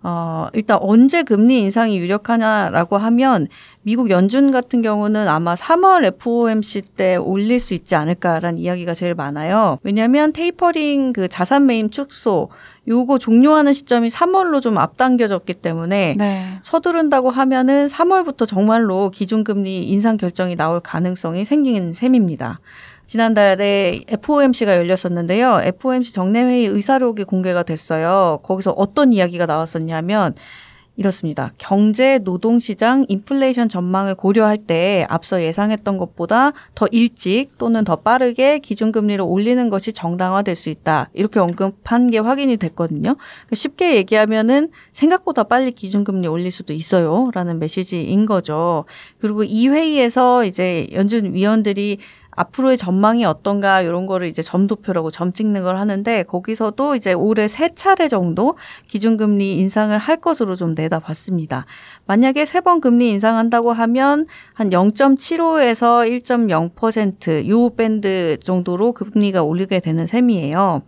[0.00, 3.48] 어, 일단 언제 금리 인상이 유력하냐라고 하면
[3.82, 9.78] 미국 연준 같은 경우는 아마 3월 FOMC 때 올릴 수 있지 않을까라는 이야기가 제일 많아요.
[9.82, 12.48] 왜냐하면 테이퍼링 그 자산 매임 축소
[12.86, 16.58] 요거 종료하는 시점이 3월로 좀 앞당겨졌기 때문에 네.
[16.62, 22.60] 서두른다고 하면은 3월부터 정말로 기준금리 인상 결정이 나올 가능성이 생기는 셈입니다.
[23.08, 25.60] 지난달에 FOMC가 열렸었는데요.
[25.62, 28.38] FOMC 정례회의 의사록이 공개가 됐어요.
[28.42, 30.34] 거기서 어떤 이야기가 나왔었냐면
[30.98, 31.52] 이렇습니다.
[31.56, 39.24] 경제, 노동시장, 인플레이션 전망을 고려할 때 앞서 예상했던 것보다 더 일찍 또는 더 빠르게 기준금리를
[39.24, 41.08] 올리는 것이 정당화될 수 있다.
[41.14, 43.14] 이렇게 언급한 게 확인이 됐거든요.
[43.14, 47.30] 그러니까 쉽게 얘기하면은 생각보다 빨리 기준금리 올릴 수도 있어요.
[47.32, 48.84] 라는 메시지인 거죠.
[49.18, 51.98] 그리고 이 회의에서 이제 연준 위원들이
[52.38, 57.74] 앞으로의 전망이 어떤가 이런 거를 이제 점도표라고 점 찍는 걸 하는데 거기서도 이제 올해 세
[57.74, 61.66] 차례 정도 기준금리 인상을 할 것으로 좀 내다봤습니다.
[62.06, 70.82] 만약에 세 번 금리 인상한다고 하면 한 0.75에서 1.0%요 밴드 정도로 금리가 올리게 되는 셈이에요.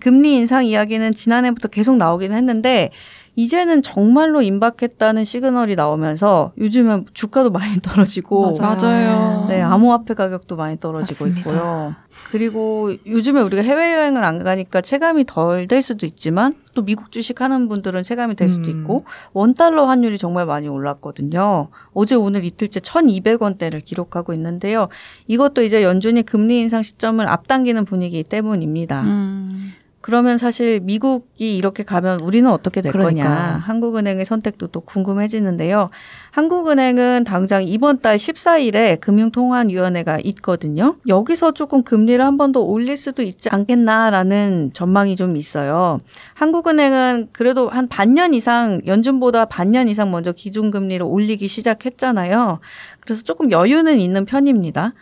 [0.00, 2.90] 금리 인상 이야기는 지난해부터 계속 나오긴 했는데
[3.36, 9.46] 이제는 정말로 임박했다는 시그널이 나오면서 요즘은 주가도 많이 떨어지고 맞아요.
[9.48, 11.40] 네, 암호화폐 가격도 많이 떨어지고 맞습니다.
[11.50, 11.94] 있고요.
[12.30, 17.68] 그리고 요즘에 우리가 해외여행을 안 가니까 체감이 덜 될 수도 있지만 또 미국 주식 하는
[17.68, 18.80] 분들은 체감이 될 수도 음.
[18.80, 21.68] 있고 원달러 환율이 정말 많이 올랐거든요.
[21.92, 24.88] 어제 오늘 이틀째 1200원대를 기록하고 있는데요.
[25.28, 29.02] 이것도 이제 연준이 금리 인상 시점을 앞당기는 분위기 때문입니다.
[29.02, 29.72] 음.
[30.02, 33.22] 그러면 사실 미국이 이렇게 가면 우리는 어떻게 될 그러니까.
[33.28, 33.62] 거냐.
[33.66, 35.90] 한국은행의 선택도 또 궁금해지는데요.
[36.30, 40.96] 한국은행은 당장 이번 달 14일에 금융통화위원회가 있거든요.
[41.06, 46.00] 여기서 조금 금리를 한 번 더 올릴 수도 있지 않겠나라는 전망이 좀 있어요.
[46.34, 52.58] 한국은행은 그래도 한 반년 이상, 연준보다 반년 이상 먼저 기준금리를 올리기 시작했잖아요.
[53.00, 54.94] 그래서 조금 여유는 있는 편입니다.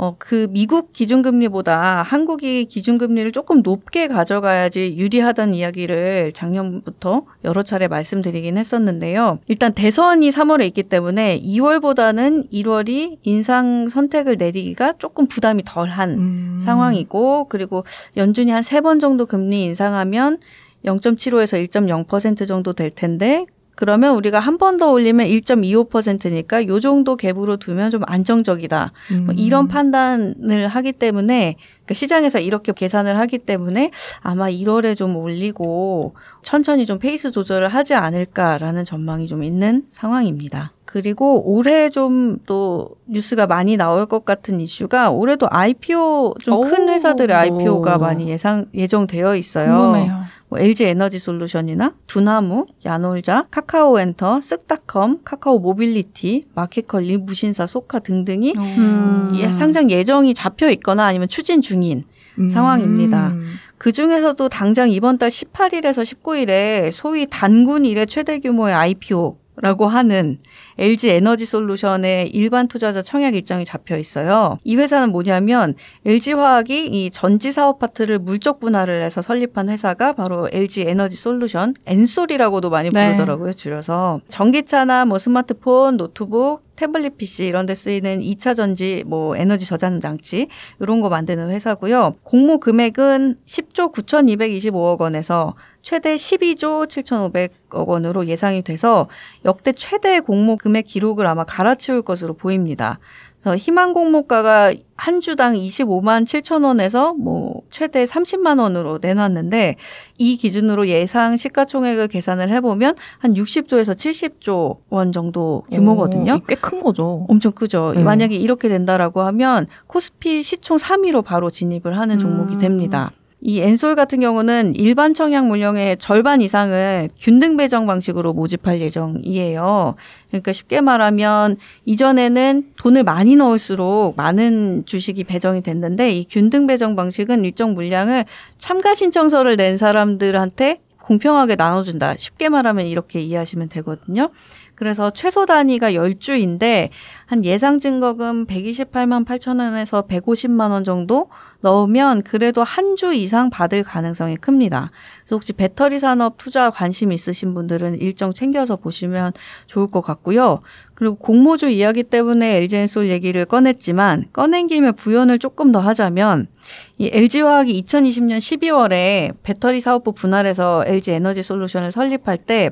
[0.00, 8.56] 어, 그 미국 기준금리보다 한국이 기준금리를 조금 높게 가져가야지 유리하다는 이야기를 작년부터 여러 차례 말씀드리긴
[8.58, 9.40] 했었는데요.
[9.48, 16.58] 일단 대선이 3월에 있기 때문에 2월보다는 1월이 인상 선택을 내리기가 조금 부담이 덜한 음.
[16.62, 17.84] 상황이고 그리고
[18.16, 20.38] 연준이 한 세 번 정도 금리 인상하면
[20.84, 23.46] 0.75에서 1.0% 정도 될 텐데
[23.78, 28.92] 그러면 우리가 한 번 더 올리면 1.25%니까 요 정도 갭으로 두면 좀 안정적이다.
[29.24, 29.38] 뭐 음.
[29.38, 36.86] 이런 판단을 하기 때문에 그러니까 시장에서 이렇게 계산을 하기 때문에 아마 1월에 좀 올리고 천천히
[36.86, 40.72] 좀 페이스 조절을 하지 않을까라는 전망이 좀 있는 상황입니다.
[40.88, 46.90] 그리고 올해 좀 또 뉴스가 많이 나올 것 같은 이슈가 올해도 IPO 좀큰 오.
[46.90, 47.98] 회사들의 IPO가 오.
[47.98, 49.74] 많이 예상 예정되어 있어요.
[49.74, 50.22] 궁금해요.
[50.48, 58.54] 뭐 LG 에너지 솔루션이나 두나무, 야놀자, 카카오 엔터, 쓱닷컴, 카카오 모빌리티, 마켓컬리, 무신사, 소카 등등이
[58.56, 59.32] 음.
[59.34, 62.04] 예, 상장 예정이 잡혀 있거나 아니면 추진 중인
[62.38, 62.48] 음.
[62.48, 63.34] 상황입니다.
[63.76, 70.38] 그 중에서도 당장 이번 달 18일에서 19일에 소위 단군 이래 최대 규모의 IPO라고 하는
[70.78, 74.58] LG 에너지 솔루션의 일반 투자자 청약 일정이 잡혀 있어요.
[74.64, 75.74] 이 회사는 뭐냐면
[76.06, 81.74] LG 화학이 이 전지 사업 파트를 물적 분할을 해서 설립한 회사가 바로 LG 에너지 솔루션,
[81.86, 83.08] 엔솔이라고도 많이 네.
[83.08, 83.52] 부르더라고요.
[83.52, 89.98] 줄여서 전기차나 뭐 스마트폰, 노트북, 태블릿 PC 이런 데 쓰이는 2차 전지 뭐 에너지 저장
[89.98, 90.46] 장치
[90.78, 92.14] 이런 거 만드는 회사고요.
[92.22, 99.08] 공모 금액은 10조 9,225억 원에서 최대 12조 7,500억 원으로 예상이 돼서
[99.44, 102.98] 역대 최대 공모 금액 기록을 아마 갈아치울 것으로 보입니다.
[103.40, 109.76] 그래서 희망 공모가가 한 주당 25만 7천 원에서 뭐 최대 30만 원으로 내놨는데
[110.18, 116.40] 이 기준으로 예상 시가총액을 계산을 해보면 한 60조에서 70조 원 정도 규모거든요.
[116.48, 117.26] 꽤 큰 거죠.
[117.28, 117.92] 엄청 크죠.
[117.94, 118.02] 네.
[118.02, 122.58] 만약에 이렇게 된다라고 하면 코스피 시총 3위로 바로 진입을 하는 종목이 음.
[122.58, 123.12] 됩니다.
[123.40, 129.94] 이 엔솔 같은 경우는 일반 청약 물량의 절반 이상을 균등 배정 방식으로 모집할 예정이에요.
[130.28, 137.44] 그러니까 쉽게 말하면 이전에는 돈을 많이 넣을수록 많은 주식이 배정이 됐는데 이 균등 배정 방식은
[137.44, 138.24] 일정 물량을
[138.58, 142.16] 참가 신청서를 낸 사람들한테 공평하게 나눠준다.
[142.18, 144.30] 쉽게 말하면 이렇게 이해하시면 되거든요.
[144.74, 146.90] 그래서 최소 단위가 10주인데
[147.28, 151.28] 한 예상 증거금 128만 8천 원에서 150만 원 정도
[151.60, 154.90] 넣으면 그래도 한 주 이상 받을 가능성이 큽니다.
[155.20, 159.32] 그래서 혹시 배터리 산업 투자 관심 있으신 분들은 일정 챙겨서 보시면
[159.66, 160.62] 좋을 것 같고요.
[160.94, 166.48] 그리고 공모주 이야기 때문에 LG엔솔 얘기를 꺼냈지만 꺼낸 김에 부연을 조금 더 하자면
[166.96, 172.70] 이 LG화학이 2020년 12월에 배터리 사업부 분할해서 LG 에너지 솔루션을 설립할 때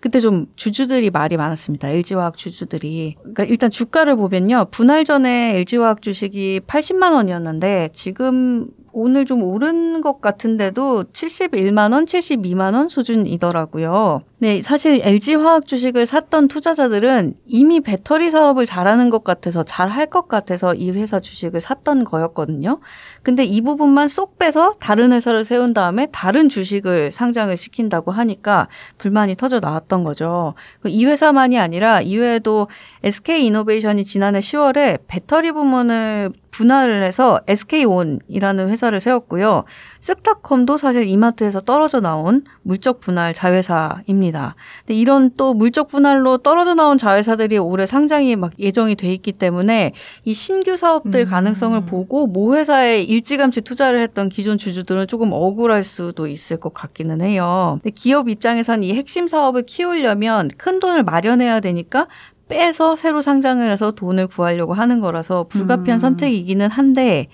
[0.00, 1.88] 그때 좀 주주들이 말이 많았습니다.
[1.88, 3.16] LG화학 주주들이.
[3.20, 4.66] 그러니까 일단 주가를 보면요.
[4.70, 12.74] 분할 전에 LG화학 주식이 80만 원이었는데 지금 오늘 좀 오른 것 같은데도 71만 원, 72만
[12.74, 14.22] 원 수준이더라고요.
[14.40, 20.06] 네, 사실 LG 화학 주식을 샀던 투자자들은 이미 배터리 사업을 잘하는 것 같아서 잘 할
[20.06, 22.78] 것 같아서 이 회사 주식을 샀던 거였거든요.
[23.24, 29.34] 근데 이 부분만 쏙 빼서 다른 회사를 세운 다음에 다른 주식을 상장을 시킨다고 하니까 불만이
[29.34, 30.54] 터져 나왔던 거죠.
[30.86, 32.68] 이 회사만이 아니라 이외에도
[33.02, 39.64] SK 이노베이션이 지난해 10월에 배터리 부문을 분할을 해서 SK온이라는 회사를 세웠고요.
[40.00, 44.27] 쓱닷컴도 사실 이마트에서 떨어져 나온 물적 분할 자회사입니다.
[44.32, 49.92] 근데 이런 또 물적 분할로 떨어져 나온 자회사들이 올해 상장이 막 예정이 돼 있기 때문에
[50.24, 51.26] 이 신규 사업들 음.
[51.26, 57.20] 가능성을 보고 모 회사에 일찌감치 투자를 했던 기존 주주들은 조금 억울할 수도 있을 것 같기는
[57.20, 57.78] 해요.
[57.82, 62.06] 근데 기업 입장에선 이 핵심 사업을 키우려면 큰 돈을 마련해야 되니까
[62.48, 66.00] 빼서 새로 상장을 해서 돈을 구하려고 하는 거라서 불가피한 음.
[66.00, 67.28] 선택이기는 한데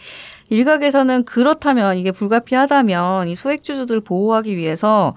[0.51, 5.15] 일각에서는 그렇다면 이게 불가피하다면 이 소액주주들 보호하기 위해서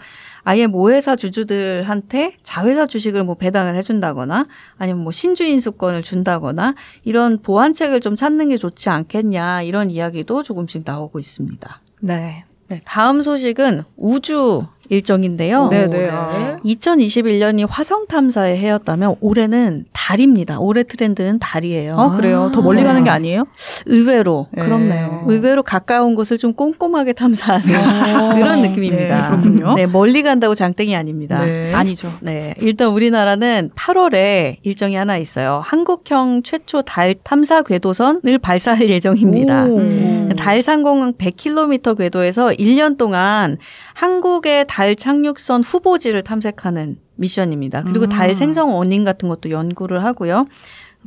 [0.48, 8.16] 아예 모회사 주주들한테 자회사 주식을 뭐 배당을 해준다거나 아니면 뭐 신주인수권을 준다거나 이런 보완책을 좀
[8.16, 11.82] 찾는 게 좋지 않겠냐 이런 이야기도 조금씩 나오고 있습니다.
[12.00, 12.46] 네.
[12.70, 15.68] 네, 다음 소식은 우주 일정인데요.
[15.70, 16.08] 네, 네.
[16.08, 16.56] 네.
[16.66, 20.60] 2021년이 화성 탐사의 해였다면 올해는 달입니다.
[20.60, 21.96] 올해 트렌드는 달이에요.
[21.98, 22.52] 아, 그래요?
[22.54, 22.88] 더 멀리 네.
[22.88, 23.46] 가는 게 아니에요?
[23.86, 24.64] 의외로 네.
[24.64, 25.26] 그렇네요.
[25.28, 28.34] 의외로 가까운 곳을 좀 꼼꼼하게 탐사하는 어.
[28.36, 29.22] 그런 느낌입니다.
[29.22, 29.76] 네, 그렇군요.
[29.76, 31.44] 네, 멀리 간다고 장땡이 아닙니다.
[31.44, 31.74] 네.
[31.74, 32.12] 아니죠.
[32.22, 35.62] 네, 일단 우리나라는 8월에 일정이 하나 있어요.
[35.66, 39.66] 한국형 최초 달 탐사 궤도선을 발사할 예정입니다.
[39.66, 39.78] 오.
[39.78, 40.30] 음.
[40.38, 43.58] 달 상공 100km 궤도에서 1년 동안
[43.94, 47.84] 한국의 달 착륙선 후보지를 탐색하는 미션입니다.
[47.84, 48.10] 그리고 음.
[48.10, 50.46] 달 생성 원인 같은 것도 연구를 하고요.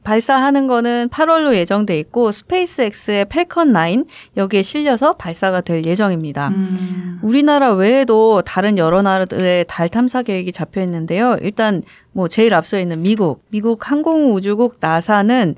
[0.02, 4.04] 발사하는 거는 8월로 예정돼 있고 스페이스X의 Falcon 9
[4.36, 6.48] 여기에 실려서 발사가 될 예정입니다.
[6.48, 7.18] 음.
[7.22, 11.36] 우리나라 외에도 다른 여러 나라들의 달 탐사 계획이 잡혀 있는데요.
[11.42, 15.54] 일단 뭐 제일 앞서 있는 미국, 미국 항공우주국 나사는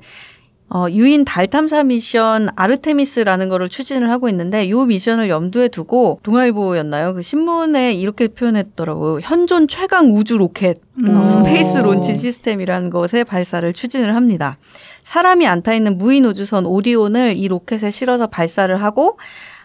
[0.75, 7.13] 어, 유인 달 탐사 미션 아르테미스라는 거를 추진을 하고 있는데 이 미션을 염두에 두고 동아일보였나요?
[7.13, 9.19] 그 신문에 이렇게 표현했더라고요.
[9.21, 11.21] 현존 최강 우주 로켓 음.
[11.21, 11.83] Space 오.
[11.83, 14.57] Launch System이라는 것의 발사를 추진을 합니다.
[15.03, 19.19] 사람이 안타 있는 무인 우주선 오리온을 이 로켓에 실어서 발사를 하고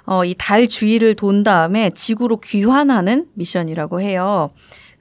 [0.04, 4.50] 어, 이 달 주위를 돈 다음에 지구로 귀환하는 미션이라고 해요.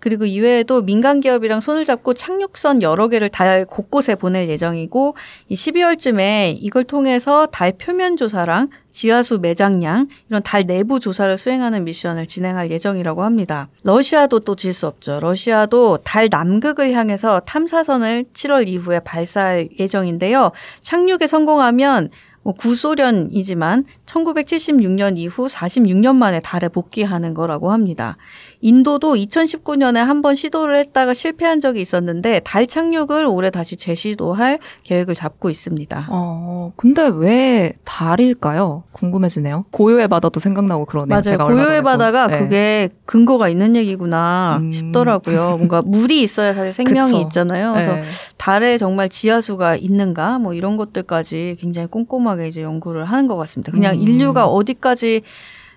[0.07, 5.15] 그리고 이외에도 민간 기업이랑 손을 잡고 착륙선 여러 개를 달 곳곳에 보낼 예정이고
[5.49, 12.25] 이 12월쯤에 이걸 통해서 달 표면 조사랑 지하수 매장량 이런 달 내부 조사를 수행하는 미션을
[12.25, 13.67] 진행할 예정이라고 합니다.
[13.83, 15.19] 러시아도 또 질 수 없죠.
[15.19, 20.53] 러시아도 달 남극을 향해서 탐사선을 7월 이후에 발사할 예정인데요.
[20.79, 22.11] 착륙에 성공하면
[22.47, 28.15] 뭐 구소련이지만 1976년 이후 46년 만에 달에 복귀하는 거라고 합니다.
[28.61, 35.13] 인도도 2019년에 한 번 시도를 했다가 실패한 적이 있었는데 달 착륙을 올해 다시 재시도할 계획을
[35.13, 36.07] 잡고 있습니다.
[36.09, 38.83] 어, 근데 왜 달일까요?
[38.93, 39.65] 궁금해지네요.
[39.71, 41.21] 고요의 바다도 생각나고 그러네요.
[41.23, 41.37] 맞아요.
[41.37, 42.39] 고요의 바다가 본- 네.
[42.43, 44.71] 그게 근거가 있는 얘기구나 음.
[44.71, 45.57] 싶더라고요.
[45.57, 47.21] 뭔가 물이 있어야 사실 생명이 그쵸.
[47.21, 47.73] 있잖아요.
[47.73, 48.01] 그래서 네.
[48.37, 53.71] 달에 정말 지하수가 있는가 뭐 이런 것들까지 굉장히 꼼꼼하게 이제 연구를 하는 것 같습니다.
[53.71, 54.01] 그냥 음.
[54.01, 55.21] 인류가 어디까지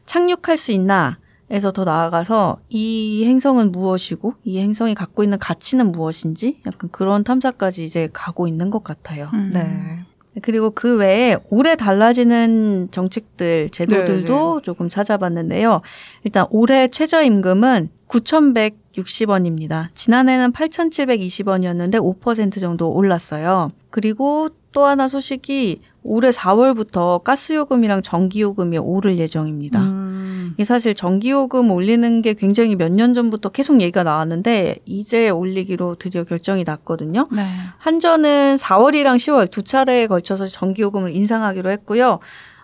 [0.06, 1.18] 착륙할 수 있나
[1.52, 7.84] 에서 더 나아가서 이 행성은 무엇이고 이 행성이 갖고 있는 가치는 무엇인지 약간 그런 탐사까지
[7.84, 9.30] 이제 가고 있는 것 같아요.
[9.34, 9.50] 음.
[9.52, 10.04] 네.
[10.42, 15.82] 그리고 그 외에 올해 달라지는 정책들, 제도들도 네, 조금 찾아봤는데요.
[16.22, 19.88] 일단 올해 최저임금은 9,160원입니다.
[19.94, 23.72] 지난해는 8,720원이었는데 5% 정도 올랐어요.
[23.90, 29.80] 그리고 또 하나 소식이 올해 4월부터 가스요금이랑 전기요금이 오를 예정입니다.
[29.80, 29.99] 음.
[30.55, 36.24] 이게 사실 전기요금 올리는 게 굉장히 몇 년 전부터 계속 얘기가 나왔는데 이제 올리기로 드디어
[36.24, 37.29] 결정이 났거든요.
[37.33, 37.42] 네.
[37.79, 42.18] 한전은 4월이랑 10월 두 차례에 걸쳐서 전기요금을 인상하기로 했고요.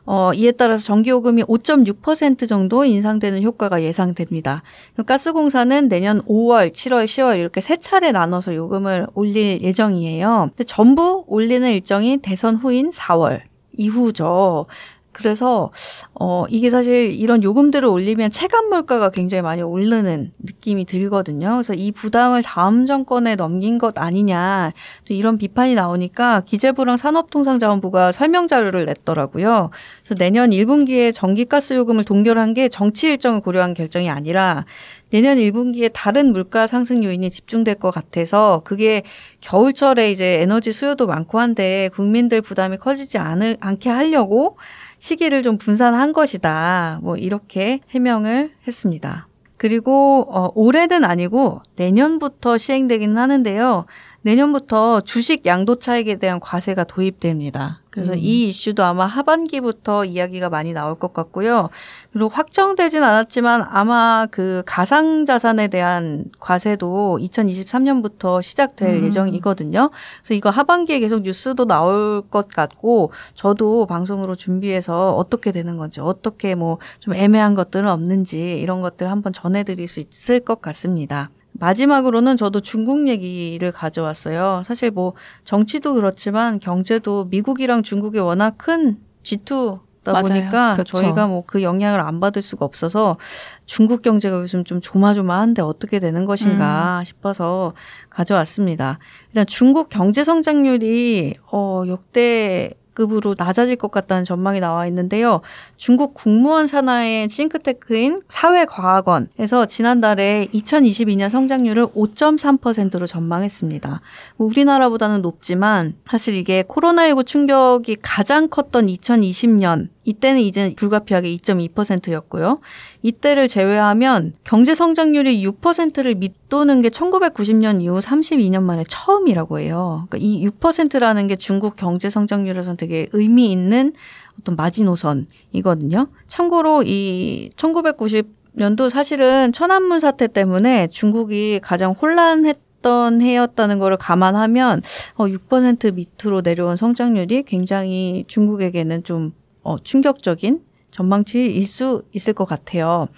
[0.08, 4.62] 어, 이에 따라서 전기요금이 5.6% 정도 인상되는 효과가 예상됩니다.
[5.04, 10.50] 가스공사는 내년 5월, 7월, 10월 이렇게 세 차례 나눠서 요금을 올릴 예정이에요.
[10.50, 13.40] 근데 전부 올리는 일정이 대선 후인 4월
[13.76, 14.66] 이후죠.
[15.16, 15.70] 그래서
[16.14, 21.52] 어 이게 사실 이런 요금들을 올리면 체감 물가가 굉장히 많이 오르는 느낌이 들거든요.
[21.52, 24.74] 그래서 이 부담을 다음 정권에 넘긴 것 아니냐
[25.08, 29.70] 또 이런 비판이 나오니까 기재부랑 산업통상자원부가 설명 자료를 냈더라고요.
[30.02, 34.66] 그래서 내년 1분기에 전기가스 요금을 동결한 게 정치 일정을 고려한 결정이 아니라
[35.10, 39.02] 내년 1분기에 다른 물가 상승 요인이 집중될 것 같아서 그게
[39.40, 44.58] 겨울철에 이제 에너지 수요도 많고 한데 국민들 부담이 커지지 않을, 않게 하려고
[44.98, 47.00] 시기를 좀 분산한 것이다.
[47.02, 49.28] 뭐 이렇게 해명을 했습니다.
[49.56, 53.86] 그리고 어, 올해는 아니고 내년부터 시행되기는 하는데요.
[54.22, 57.80] 내년부터 주식 양도 차익에 대한 과세가 도입됩니다.
[57.96, 58.18] 그래서 음.
[58.18, 61.70] 이 이슈도 아마 하반기부터 이야기가 많이 나올 것 같고요.
[62.12, 69.04] 그리고 확정되진 않았지만 아마 그 가상 자산에 대한 과세도 2023년부터 시작될 음.
[69.04, 69.90] 예정이거든요.
[70.22, 76.54] 그래서 이거 하반기에 계속 뉴스도 나올 것 같고 저도 방송으로 준비해서 어떻게 되는 건지 어떻게
[76.54, 81.30] 뭐 좀 애매한 것들은 없는지 이런 것들 한번 전해드릴 수 있을 것 같습니다.
[81.58, 84.62] 마지막으로는 저도 중국 얘기를 가져왔어요.
[84.64, 85.14] 사실 뭐
[85.44, 89.80] 정치도 그렇지만 경제도 미국이랑 중국이 워낙 큰 G2다
[90.12, 90.22] 맞아요.
[90.24, 90.98] 보니까 그렇죠.
[90.98, 93.16] 저희가 뭐 그 영향을 안 받을 수가 없어서
[93.64, 97.74] 중국 경제가 요즘 좀 조마조마한데 어떻게 되는 것인가 싶어서
[98.10, 98.98] 가져왔습니다.
[99.28, 105.42] 일단 중국 경제 성장률이 어 역대 급으로 낮아질 것 같다는 전망이 나와 있는데요.
[105.76, 114.00] 중국 국무원 산하의 싱크테크인 사회과학원에서 지난달에 2022년 성장률을 5.3%로 전망했습니다.
[114.36, 122.60] 뭐 우리나라보다는 높지만 사실 이게 코로나19 충격이 가장 컸던 2020년 이때는 이제 불가피하게 2.2%였고요.
[123.02, 130.06] 이때를 제외하면 경제 성장률이 6%를 밑도는 게 1990년 이후 32년 만에 처음이라고 해요.
[130.08, 133.92] 그러니까 이 6%라는 게 중국 경제 성장률에서는 되게 의미 있는
[134.40, 136.06] 어떤 마지노선이거든요.
[136.28, 144.80] 참고로 이 1990 년도 사실은 천안문 사태 때문에 중국이 가장 혼란했 던 해였다는 거를 감안하면
[145.16, 149.32] 어, 6% 밑으로 내려온 성장률이 굉장히 중국에게는 좀
[149.66, 150.60] 어, 충격적인
[150.92, 153.08] 전망치 일 수 있을 것 같아요.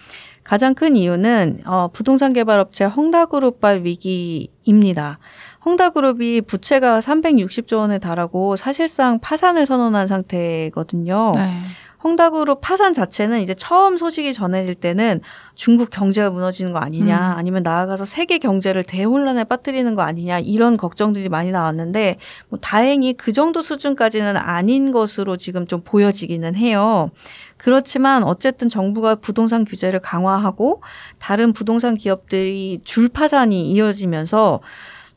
[0.43, 5.19] 가장 큰 이유는 어, 부동산 개발 업체 헝다그룹발 위기입니다.
[5.67, 11.33] 헝다그룹이 부채가 360조 원에 달하고 사실상 파산을 선언한 상태거든요.
[11.35, 11.51] 네.
[12.05, 15.21] 헝다그룹 파산 자체는 이제 처음 소식이 전해질 때는
[15.55, 17.39] 중국 경제가 무너지는 거 아니냐, 음.
[17.39, 22.17] 아니면 나아가서 세계 경제를 대혼란에 빠뜨리는 거 아니냐 이런 걱정들이 많이 나왔는데
[22.49, 27.11] 뭐 다행히 그 정도 수준까지는 아닌 것으로 지금 좀 보여지기는 해요.
[27.57, 30.83] 그렇지만 어쨌든 정부가 부동산 규제를 강화하고
[31.19, 34.61] 다른 부동산 기업들이 줄 파산이 이어지면서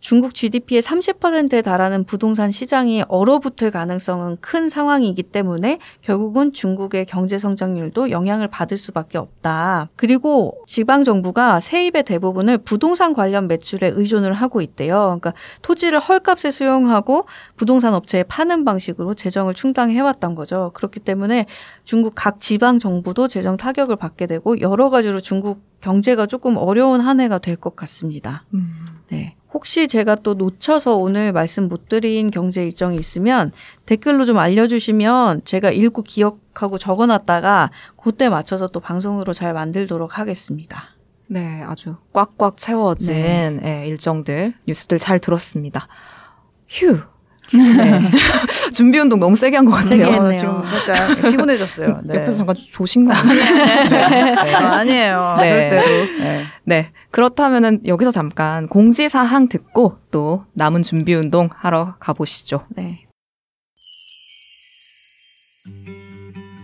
[0.02, 8.10] 중국 GDP의 30%에 달하는 부동산 시장이 얼어붙을 가능성은 큰 상황이기 때문에 결국은 중국의 경제 성장률도
[8.10, 9.90] 영향을 받을 수밖에 없다.
[9.96, 15.20] 그리고 지방 정부가 세입의 대부분을 부동산 관련 매출에 의존을 하고 있대요.
[15.20, 20.72] 그러니까 토지를 헐값에 수용하고 부동산 업체에 파는 방식으로 재정을 충당해 왔던 거죠.
[20.74, 21.46] 그렇기 때문에
[21.84, 27.20] 중국 각 지방 정부도 재정 타격을 받게 되고 여러 가지로 중국 경제가 조금 어려운 한
[27.20, 28.46] 해가 될 것 같습니다.
[28.56, 29.01] 음.
[29.12, 29.36] 네.
[29.54, 33.52] 혹시 제가 또 놓쳐서 오늘 말씀 못 드린 경제 일정이 있으면
[33.86, 37.72] 댓글로 좀 알려주시면 제가 읽고 기억하고 적어놨다가
[38.02, 40.84] 그때 맞춰서 또 방송으로 잘 만들도록 하겠습니다.
[41.28, 43.60] 네, 아주 꽉꽉 채워진 네.
[43.64, 45.88] 예, 일정들, 뉴스들 잘 들었습니다.
[46.68, 47.00] 휴.
[47.54, 48.02] 네.
[48.74, 50.06] 준비 운동 너무 세게 한 것 같아요.
[50.06, 50.36] 했네요.
[50.36, 52.02] 지금 살짝 피곤해졌어요.
[52.04, 52.16] 네.
[52.16, 53.44] 옆에서 잠깐 조신 거 아니에요?
[53.90, 54.54] 네.
[54.56, 55.28] 아니에요.
[55.40, 55.46] 네.
[55.70, 56.06] 절대로.
[56.20, 56.44] 네.
[56.64, 56.92] 네.
[57.12, 62.64] 그렇다면은 여기서 잠깐 공지 사항 듣고 또 남은 준비 운동 하러 가보시죠.
[62.70, 63.06] 네.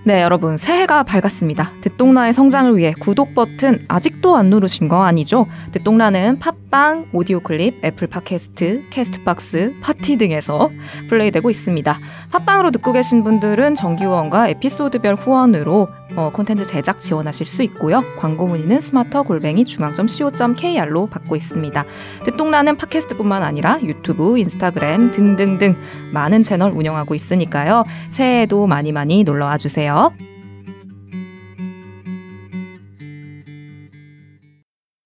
[0.08, 1.72] 네, 여러분, 새해가 밝았습니다.
[1.82, 5.48] 듣똑라의 성장을 위해 구독 버튼 아직도 안 누르신 거 아니죠?
[5.74, 10.70] 듣똑라는 팟빵, 오디오 클립, 애플 팟캐스트, 캐스트박스, 팟티 등에서
[11.10, 12.00] 플레이되고 있습니다.
[12.32, 18.04] 팟빵으로 듣고 계신 분들은 정기 후원과 에피소드별 후원으로 어, 콘텐츠 제작 지원하실 수 있고요.
[18.18, 21.86] 광고 문의는 스마터 골뱅이 중앙점 co.kr로 받고 있습니다.
[22.24, 25.76] 듣똑라는 팟캐스트뿐만 아니라 유튜브, 인스타그램 등등등
[26.14, 27.84] 많은 채널 운영하고 있으니까요.
[28.12, 29.97] 새해에도 많이 많이 놀러와 주세요.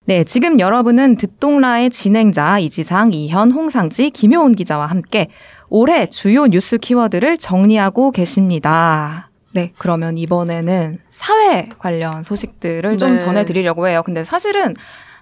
[0.06, 5.28] 네, 지금 여러분은 듣동라의 진행자 이지상, 이현, 홍상지, 김효은 기자와 함께
[5.70, 9.30] 올해 주요 뉴스 키워드를 정리하고 계십니다.
[9.54, 13.18] 네, 그러면 이번에는 사회 관련 소식들을 좀 네.
[13.18, 14.02] 전해드리려고 해요.
[14.06, 14.74] 근데 사실은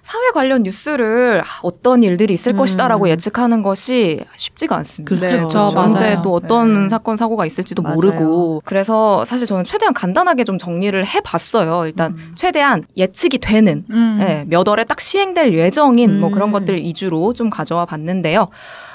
[0.02, 2.58] 사회 관련 뉴스를 아, 어떤 일들이 있을 음.
[2.58, 5.28] 것이다라고 예측하는 것이 쉽지가 않습니다.
[5.28, 5.70] 그렇죠.
[5.72, 6.18] 네, 언제.
[6.22, 6.88] 또 어떤 네.
[6.88, 7.94] 사건 사고가 있을지도 맞아요.
[7.94, 11.86] 모르고 그래서 사실 저는 최대한 간단하게 좀 정리를 해봤어요.
[11.86, 12.32] 일단 음.
[12.34, 14.16] 최대한 예측이 되는 음.
[14.20, 16.52] 네, 몇 월에 딱 시행될 예정인 뭐 그런 음.
[16.52, 18.48] 것들 위주로 좀 가져와 봤는데요.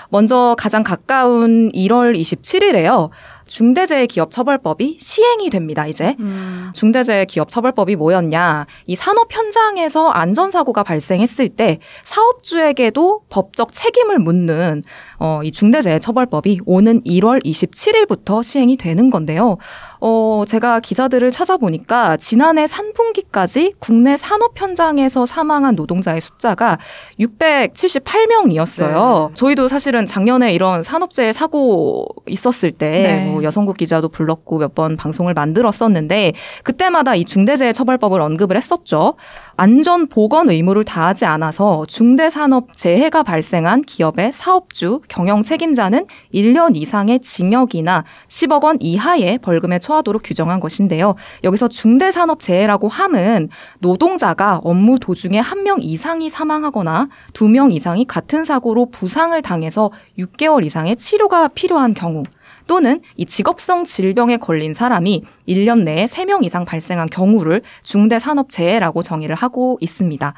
[0.10, 3.10] 먼저 가장 가까운 1월 27일에요.
[3.48, 6.16] 중대재해기업처벌법이 시행이 됩니다, 이제.
[6.20, 6.72] 음.
[6.74, 8.66] 중대재해기업처벌법이 뭐였냐.
[8.88, 14.84] 이 산업 현장에서 안전사고가 발생했을 때 사업주에게도 법적 책임을 묻는
[15.20, 19.58] 어, 이 중대재해처벌법이 오는 1월 27일부터 시행이 되는 건데요.
[20.02, 26.78] 어, 제가 기자들을 찾아보니까 지난해 3분기까지 국내 산업 현장에서 사망한 노동자의 숫자가
[27.20, 29.36] 678명이었어요.
[29.36, 33.35] 저희도 사실은 작년에 이런 산업재해 사고 있었을 때 네.
[33.36, 36.34] 뭐 여성국 기자도 불렀고 몇 번 방송을 만들었었는데
[36.64, 39.14] 그때마다 이 중대재해처벌법을 언급을 했었죠.
[39.56, 48.04] 안전 보건 의무를 다하지 않아서 중대산업 재해가 발생한 기업의 사업주, 경영 책임자는 1년 이상의 징역이나
[48.28, 51.16] 10억 원 이하의 벌금에 처하도록 규정한 것인데요.
[51.46, 53.48] 여기서 중대산업 재해라고 함은
[53.80, 60.64] 노동자가 업무 도중에 한 명 이상이 사망하거나 두 명 이상이 같은 사고로 부상을 당해서 6개월
[60.66, 62.24] 이상의 치료가 필요한 경우
[62.68, 69.78] 또는 이 직업성 질병에 걸린 사람이 1년 내에 3명 이상 발생한 경우를 중대산업재해라고 정의를 하고
[69.82, 70.34] 있습니다.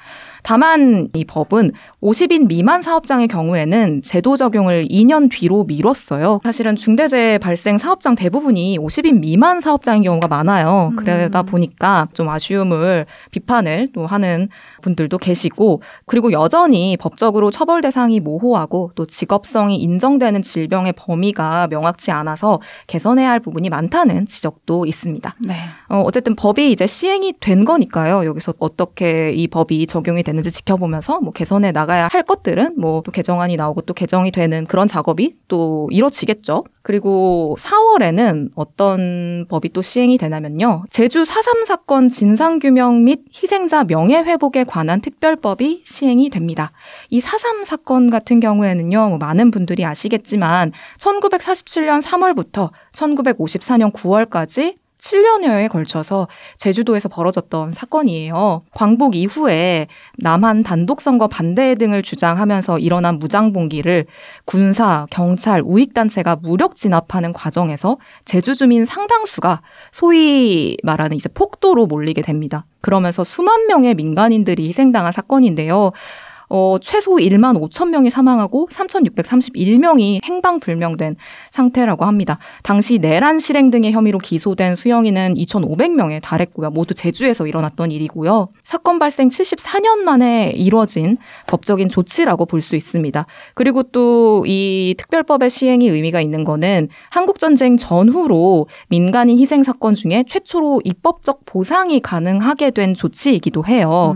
[0.47, 6.39] 다만 이 법은 50인 미만 사업장의 경우에는 제도 적용을 2년 뒤로 미뤘어요.
[6.45, 10.93] 사실은 중대재해 발생 사업장 대부분이 50인 미만 사업장인 경우가 많아요.
[10.95, 14.47] 그러다 보니까 좀 아쉬움을 비판을 또 하는
[14.83, 22.61] 분들도 계시고 그리고 여전히 법적으로 처벌 대상이 모호하고 또 직업성이 인정되는 질병의 범위가 명확치 않아서
[22.87, 25.35] 개선해야 할 부분이 많다는 지적도 있습니다.
[25.45, 25.55] 네.
[25.89, 28.23] 어, 어쨌든 법이 이제 시행이 된 거니까요.
[28.23, 33.55] 여기서 어떻게 이 법이 적용이 되는지 지켜보면서 뭐 개선해 나가야 할 것들은 뭐 또 개정안이
[33.55, 36.65] 나오고 또 개정이 되는 그런 작업이 또 이뤄지겠죠.
[36.81, 40.83] 그리고 4월에는 어떤 법이 또 시행이 되냐면요.
[40.89, 46.71] 제주 4.3 사건 진상규명 및 희생자 명예회복에 관한 특별법이 시행이 됩니다.
[47.09, 56.27] 이 4.3 사건 같은 경우에는요, 뭐 많은 분들이 아시겠지만 1947년 3월부터 1954년 9월까지 7년여에 걸쳐서
[56.57, 58.63] 제주도에서 벌어졌던 사건이에요.
[58.73, 59.87] 광복 이후에
[60.17, 64.05] 남한 단독 선거 반대 등을 주장하면서 일어난 무장 봉기를
[64.45, 72.21] 군사, 경찰, 우익 단체가 무력 진압하는 과정에서 제주 주민 상당수가 소위 말하는 이제 폭도로 몰리게
[72.21, 72.65] 됩니다.
[72.81, 75.91] 그러면서 수만 명의 민간인들이 희생당한 사건인데요.
[76.49, 81.15] 어, 최소 1만 5천 명이 사망하고 3,631명이 행방불명된
[81.51, 82.39] 상태라고 합니다.
[82.63, 86.69] 당시 내란 실행 등의 혐의로 기소된 수영인은 2,500명에 달했고요.
[86.69, 88.49] 모두 제주에서 일어났던 일이고요.
[88.63, 91.17] 사건 발생 74년 만에 이뤄진
[91.47, 93.25] 법적인 조치라고 볼 수 있습니다.
[93.53, 100.81] 그리고 또 이 특별법의 시행이 의미가 있는 거는 한국전쟁 전후로 민간인 희생 사건 중에 최초로
[100.83, 104.15] 입법적 보상이 가능하게 된 조치이기도 해요.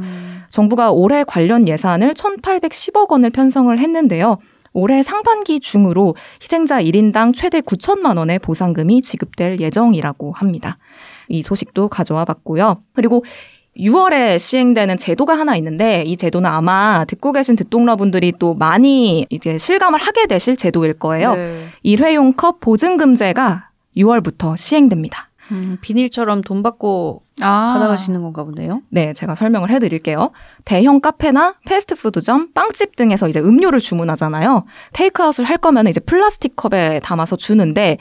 [0.52, 4.38] 정부가 올해 관련 예산을 1,810억 원을 편성을 했는데요.
[4.74, 10.78] 올해 상반기 중으로 희생자 1인당 최대 9천만 원의 보상금이 지급될 예정이라고 합니다.
[11.28, 12.82] 이 소식도 가져와 봤고요.
[12.94, 13.24] 그리고
[13.78, 20.00] 6월에 시행되는 제도가 하나 있는데 이 제도는 아마 듣고 계신 듣동러분들이 또 많이 이제 실감을
[20.00, 21.36] 하게 되실 제도일 거예요.
[21.36, 21.68] 네.
[21.84, 25.31] 일회용 컵 보증금제가 6월부터 시행됩니다.
[25.52, 27.74] 음, 비닐처럼 돈 받고 아.
[27.76, 28.82] 받아갈 수 있는 건가 보네요.
[28.90, 30.32] 네, 제가 설명을 해드릴게요.
[30.66, 34.66] 대형 카페나 패스트푸드점, 빵집 등에서 이제 음료를 주문하잖아요.
[34.94, 37.98] 테이크아웃을 할 거면 이제 플라스틱 컵에 담아서 주는데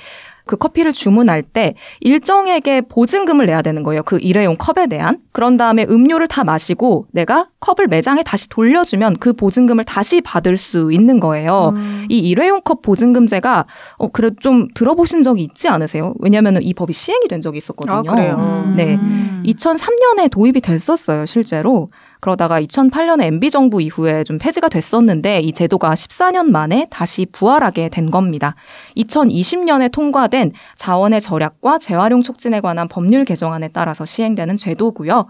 [0.46, 4.03] 그 커피를 주문할 때 일정액의 보증금을 내야 되는 거예요.
[4.03, 5.18] 그 일회용 컵에 대한.
[5.32, 10.92] 그런 다음에 음료를 다 마시고 내가 컵을 매장에 다시 돌려주면 그 보증금을 다시 받을 수
[10.92, 11.74] 있는 거예요.
[12.08, 13.66] 이 일회용 컵 보증금제가
[13.98, 16.14] 어 그래 좀 들어보신 적이 있지 않으세요?
[16.20, 17.98] 왜냐하면 이 법이 시행이 된 적이 있었거든요.
[17.98, 18.36] 아, 그래요?
[18.38, 18.74] 음.
[18.76, 18.98] 네.
[19.44, 21.90] 2003년에 도입이 됐었어요, 실제로.
[22.20, 28.11] 그러다가 2008년에 MB 정부 이후에 좀 폐지가 됐었는데 이 제도가 14년 만에 다시 부활하게 된
[28.11, 28.54] 겁니다.
[28.96, 35.26] 2020년에 통과된 자원의 절약과 재활용 촉진에 관한 법률 개정안에 따라서 시행되는 제도고요.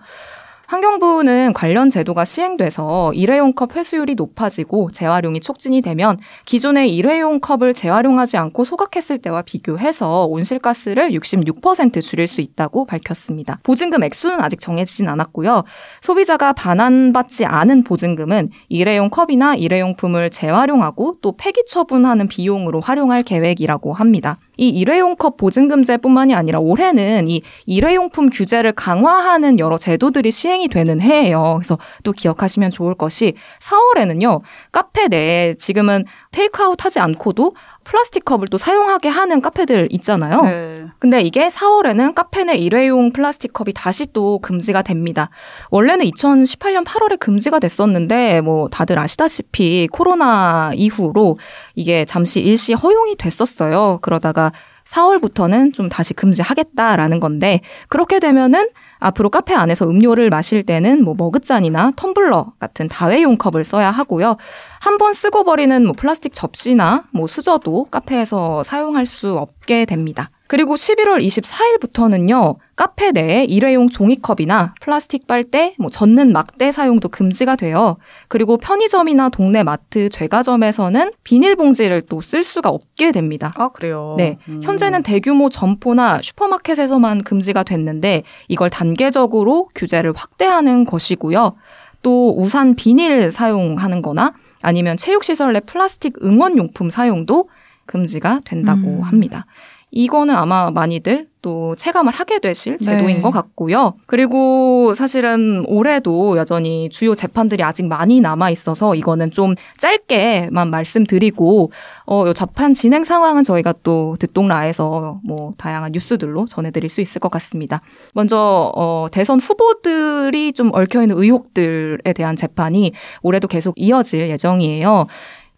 [0.71, 8.37] 환경부는 관련 제도가 시행돼서 일회용 컵 회수율이 높아지고 재활용이 촉진이 되면 기존의 일회용 컵을 재활용하지
[8.37, 13.59] 않고 소각했을 때와 비교해서 온실가스를 66% 줄일 수 있다고 밝혔습니다.
[13.64, 15.64] 보증금 액수는 아직 정해지진 않았고요.
[16.03, 24.39] 소비자가 반환받지 않은 보증금은 일회용 컵이나 일회용품을 재활용하고 또 폐기 처분하는 비용으로 활용할 계획이라고 합니다.
[24.61, 31.57] 이 일회용 컵 보증금제뿐만이 아니라 올해는 이 일회용품 규제를 강화하는 여러 제도들이 시행이 되는 해예요.
[31.59, 34.43] 그래서 또 기억하시면 좋을 것이 4월에는요.
[34.71, 37.55] 카페 내에 지금은 테이크아웃 하지 않고도
[37.91, 40.43] 플라스틱 컵을 또 사용하게 하는 카페들 있잖아요.
[40.43, 40.86] 네.
[41.01, 45.28] 근데 이게 4월에는 카페 내 일회용 플라스틱 컵이 다시 또 금지가 됩니다.
[45.70, 51.38] 원래는 2018년 8월에 금지가 됐었는데 뭐 다들 아시다시피 코로나 이후로
[51.74, 53.99] 이게 잠시 일시 허용이 됐었어요.
[54.03, 54.53] 그러다가
[54.87, 58.68] 4월부터는 좀 다시 금지하겠다라는 건데 그렇게 되면은
[58.99, 64.37] 앞으로 카페 안에서 음료를 마실 때는 뭐 머그잔이나 텀블러 같은 다회용 컵을 써야 하고요.
[64.81, 70.31] 한 번 쓰고 버리는 뭐 플라스틱 접시나 뭐 수저도 카페에서 사용할 수 없게 됩니다.
[70.51, 77.98] 그리고 11월 24일부터는요, 카페 내에 일회용 종이컵이나 플라스틱 빨대, 뭐 젖는 막대 사용도 금지가 돼요.
[78.26, 83.53] 그리고 편의점이나 동네 마트, 제과점에서는 비닐봉지를 또 쓸 수가 없게 됩니다.
[83.55, 84.16] 아 그래요.
[84.18, 84.38] 네.
[84.48, 84.61] 음.
[84.64, 91.55] 현재는 대규모 점포나 슈퍼마켓에서만 금지가 됐는데 이걸 단계적으로 규제를 확대하는 것이고요.
[92.03, 94.32] 또 우산 비닐 사용하는 거나
[94.62, 97.48] 아니면 체육시설 내 플라스틱 응원용품 사용도
[97.86, 99.03] 금지가 된다고 음.
[99.03, 99.46] 합니다.
[99.91, 103.22] 이거는 아마 많이들 또 체감을 하게 되실 제도인 네.
[103.22, 103.95] 것 같고요.
[104.07, 111.72] 그리고 사실은 올해도 여전히 주요 재판들이 아직 많이 남아 있어서 이거는 좀 짧게만 말씀드리고
[112.07, 117.30] 어, 요 재판 진행 상황은 저희가 또 듣동라에서 뭐 다양한 뉴스들로 전해드릴 수 있을 것
[117.30, 117.80] 같습니다.
[118.12, 125.07] 먼저 어, 대선 후보들이 좀 얽혀 있는 의혹들에 대한 재판이 올해도 계속 이어질 예정이에요.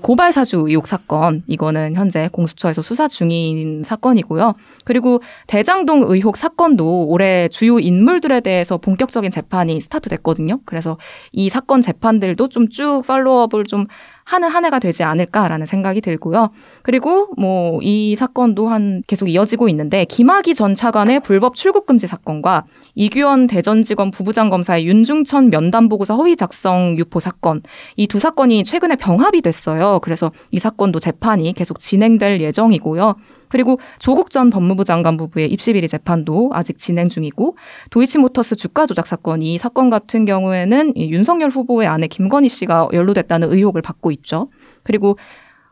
[0.03, 4.55] 고발 사주 의혹 사건 이거는 현재 공수처에서 수사 중인 사건이고요.
[4.85, 10.61] 그리고 대장동 의혹 사건도 올해 주요 인물들에 대해서 본격적인 재판이 스타트됐거든요.
[10.65, 10.99] 그래서
[11.33, 13.87] 이 사건 재판들도 좀 쭉 팔로업을 좀
[14.25, 16.51] 하는 한 해가 되지 않을까라는 생각이 들고요.
[16.83, 22.64] 그리고 뭐 이 사건도 한 계속 이어지고 있는데 김학의 전 차관의 불법 출국 금지 사건과
[22.95, 27.62] 이규원 대전지검 부부장 검사의 윤중천 면담 보고서 허위 작성 유포 사건
[27.97, 29.99] 이 두 사건이 최근에 병합이 됐어요.
[30.01, 33.16] 그래서 이 사건도 재판이 계속 진행될 예정이고요.
[33.53, 37.59] 그리고 조국 전 법무부 장관 부부의 입시 비리 재판도 아직 진행 중이고
[37.91, 43.53] 도이치모터스 주가 조작 사건 이 사건 같은 경우에는 이 윤석열 후보의 아내 김건희 씨가 연루됐다는
[43.53, 44.49] 의혹을 받고 있죠.
[44.85, 45.19] 그리고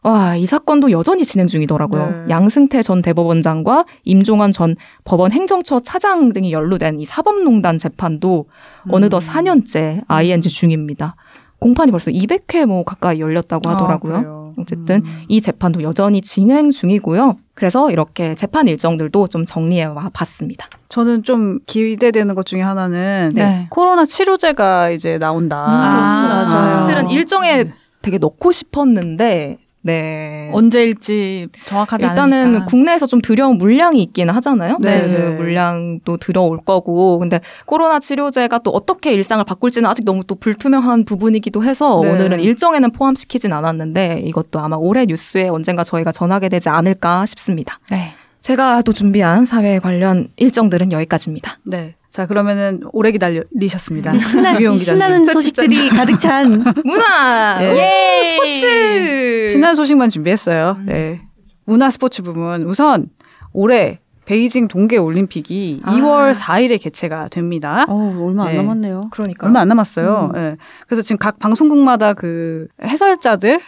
[0.03, 2.07] 와, 이 사건도 여전히 진행 중이더라고요.
[2.07, 2.17] 네.
[2.29, 8.47] 양승태 전 대법원장과 임종원 전 법원 행정처 차장 등이 연루된 이 사법농단 재판도
[8.91, 11.17] 어느덧 4년째 ING 중입니다.
[11.59, 14.17] 공판이 벌써 200회 뭐 가까이 열렸다고 하더라고요.
[14.17, 14.40] 아.
[14.61, 15.25] 어쨌든 음.
[15.29, 17.37] 이 재판도 여전히 진행 중이고요.
[17.55, 20.69] 그래서 이렇게 재판 일정들도 좀 정리해 와 봤습니다.
[20.89, 23.67] 저는 좀 기대되는 것 중에 하나는 네.
[23.71, 25.57] 코로나 치료제가 이제 나온다.
[25.59, 26.81] 아, 맞아요.
[26.81, 27.67] 사실은 일정에
[28.03, 30.51] 되게 넣고 싶었는데 네.
[30.53, 32.65] 언제일지 정확하지 일단은 않으니까.
[32.67, 34.79] 국내에서 좀 들여온 물량이 있기는 하잖아요.
[34.81, 35.07] 네.
[35.07, 35.31] 네.
[35.31, 37.19] 물량도 들어올 거고.
[37.19, 42.11] 근데 코로나 치료제가 또 어떻게 일상을 바꿀지는 아직 너무 또 불투명한 부분이기도 해서 네.
[42.11, 47.79] 오늘은 일정에는 포함시키진 않았는데 이것도 아마 올해 뉴스에 언젠가 저희가 전하게 되지 않을까 싶습니다.
[47.91, 48.13] 네.
[48.41, 51.59] 제가 또 준비한 사회 관련 일정들은 여기까지입니다.
[51.65, 51.95] 네.
[52.11, 54.19] 자 그러면은 오래 기다리셨습니다.
[54.19, 55.01] 신나, 유용 기자님.
[55.01, 57.59] 신나는 저 소식들이 가득 찬 문화!
[57.61, 58.21] 예.
[58.21, 59.49] 우, 스포츠!
[59.51, 60.79] 신나는 소식만 준비했어요.
[60.87, 61.23] 네.
[61.67, 63.07] 문화 스포츠 부문 우선
[63.53, 65.93] 올해 베이징 동계 올림픽이 아.
[65.93, 67.85] 2월 4일에 개최가 됩니다.
[67.89, 68.57] 어, 얼마 안 네.
[68.59, 69.09] 남았네요.
[69.11, 69.47] 그러니까.
[69.47, 70.33] 얼마 안 남았어요.
[70.37, 70.57] 예.
[70.87, 73.61] 그래서 지금 각 방송국마다 그 해설자들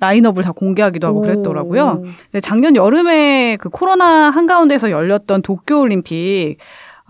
[0.00, 2.02] 라인업을 다 공개하기도 하고 그랬더라고요.
[2.32, 6.56] 네, 작년 여름에 그 코로나 한가운데서 열렸던 도쿄 올림픽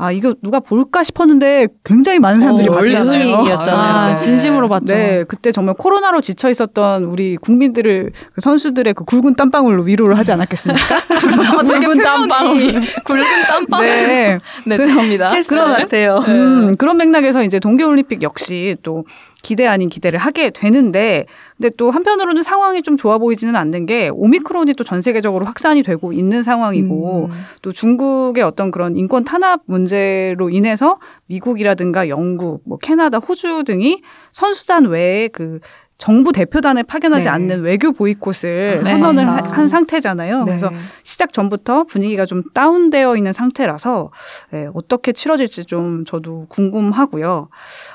[0.00, 3.34] 아 이거 누가 볼까 싶었는데 굉장히 많은 사람들이 어, 봤잖아요.
[3.70, 4.18] 아, 네.
[4.18, 4.86] 진심으로 봤죠.
[4.86, 10.30] 네, 그때 정말 코로나로 지쳐 있었던 우리 국민들을 그 선수들의 그 굵은 땀방울로 위로를 하지
[10.30, 11.00] 않았겠습니까?
[11.58, 12.80] 굵은 땀방울.
[13.04, 13.86] 굵은 땀방울.
[13.86, 15.32] 네, 네, 죄송합니다.
[15.48, 16.22] 그런 것 같아요.
[16.28, 19.04] 음, 그런 맥락에서 이제 동계올림픽 역시 또
[19.42, 21.26] 기대 아닌 기대를 하게 되는데,
[21.56, 26.12] 근데 또 한편으로는 상황이 좀 좋아 보이지는 않는 게 오미크론이 또 전 세계적으로 확산이 되고
[26.12, 27.44] 있는 상황이고, 음.
[27.62, 34.86] 또 중국의 어떤 그런 인권 탄압 문제로 인해서 미국이라든가 영국, 뭐 캐나다, 호주 등이 선수단
[34.86, 35.60] 외에 그
[35.98, 37.28] 정부 대표단을 파견하지 네.
[37.30, 39.30] 않는 외교 보이콧을 아, 선언을 네.
[39.30, 40.38] 하- 한 상태잖아요.
[40.40, 40.44] 네.
[40.44, 40.70] 그래서
[41.02, 44.12] 시작 전부터 분위기가 좀 다운되어 있는 상태라서
[44.54, 47.48] 예, 어떻게 치러질지 좀 저도 궁금하고요.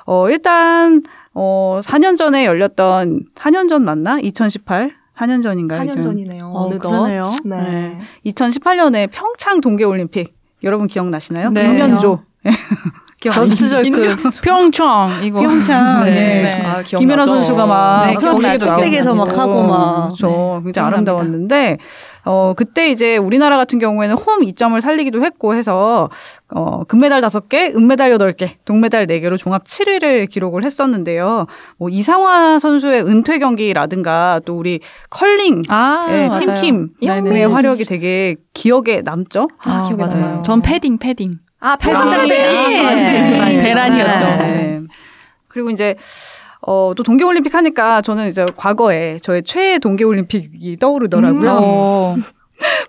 [0.05, 1.03] 어, 일단
[1.33, 4.19] 어, 4년 전에 열렸던 4년 전 맞나?
[4.19, 5.81] 2018 4년 전인가요?
[5.81, 6.01] 4년 하여튼.
[6.01, 6.45] 전이네요.
[6.45, 6.69] 어.
[6.69, 7.33] 그러네요.
[7.45, 7.61] 네.
[7.61, 8.01] 네.
[8.25, 11.49] 2018년에 평창 동계 올림픽 여러분 기억나시나요?
[11.51, 11.67] 네.
[11.67, 12.23] 김연조.
[13.31, 13.69] Just?
[13.69, 16.03] Jerk 평창 이거 평창.
[16.05, 16.11] 네.
[16.11, 16.41] 네.
[16.43, 16.63] 네.
[16.63, 16.81] 아?
[16.81, 18.13] 김연아 선수가 막 네.
[18.13, 20.05] 나오고 꼭대기에서 막 하고 막.
[20.07, 20.27] 그렇죠.
[20.27, 20.33] 네,
[20.65, 20.85] 굉장히 기억납니다.
[20.87, 21.77] 아름다웠는데
[22.25, 26.09] 어 그때 이제 우리나라 같은 경우에는 홈 이점을 살리기도 했고 해서
[26.53, 31.47] 어 금메달 5개, 은메달 8개, 동메달 4개로 종합 7위를 기록을 했었는데요.
[31.77, 36.53] 뭐 이상화 선수의 은퇴 경기라든가 또 우리 컬링 아, 의 맞아요.
[36.55, 37.43] 팀킴의 네네.
[37.45, 39.47] 활약이 되게 기억에 남죠.
[39.65, 40.21] 아, 기억에 맞아요.
[40.21, 40.41] 남아요.
[40.43, 41.39] 전 패딩 패딩.
[41.63, 42.09] 아, 배란.
[42.09, 42.27] 배란.
[42.27, 43.61] 네.
[43.61, 44.25] 베란이었죠.
[44.25, 44.81] 네.
[45.47, 45.95] 그리고 이제
[46.59, 51.51] 어, 또 동계올림픽 하니까 저는 이제 과거에 저의 최애 동계올림픽이 떠오르더라고요.
[51.51, 52.15] 어.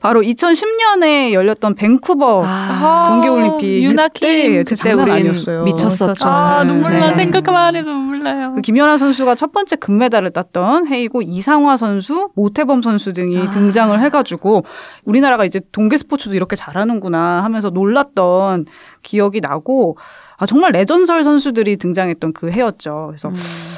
[0.00, 4.20] 바로 2010년에 열렸던 밴쿠버 아, 동계올림픽 유나키.
[4.20, 4.64] 그때
[5.12, 5.62] 아니었어요.
[5.64, 6.28] 미쳤었죠.
[6.28, 7.08] 아, 눈물 나.
[7.08, 7.14] 네.
[7.14, 8.52] 생각만 해도 눈물 나요.
[8.54, 13.50] 그 김연아 선수가 첫 번째 금메달을 땄던 해이고 이상화 선수, 모태범 선수 등이 아.
[13.50, 14.64] 등장을 해가지고
[15.04, 18.66] 우리나라가 이제 동계 스포츠도 이렇게 잘하는구나 하면서 놀랐던
[19.02, 19.96] 기억이 나고
[20.36, 23.06] 아 정말 레전설 선수들이 등장했던 그 해였죠.
[23.08, 23.34] 그래서 음.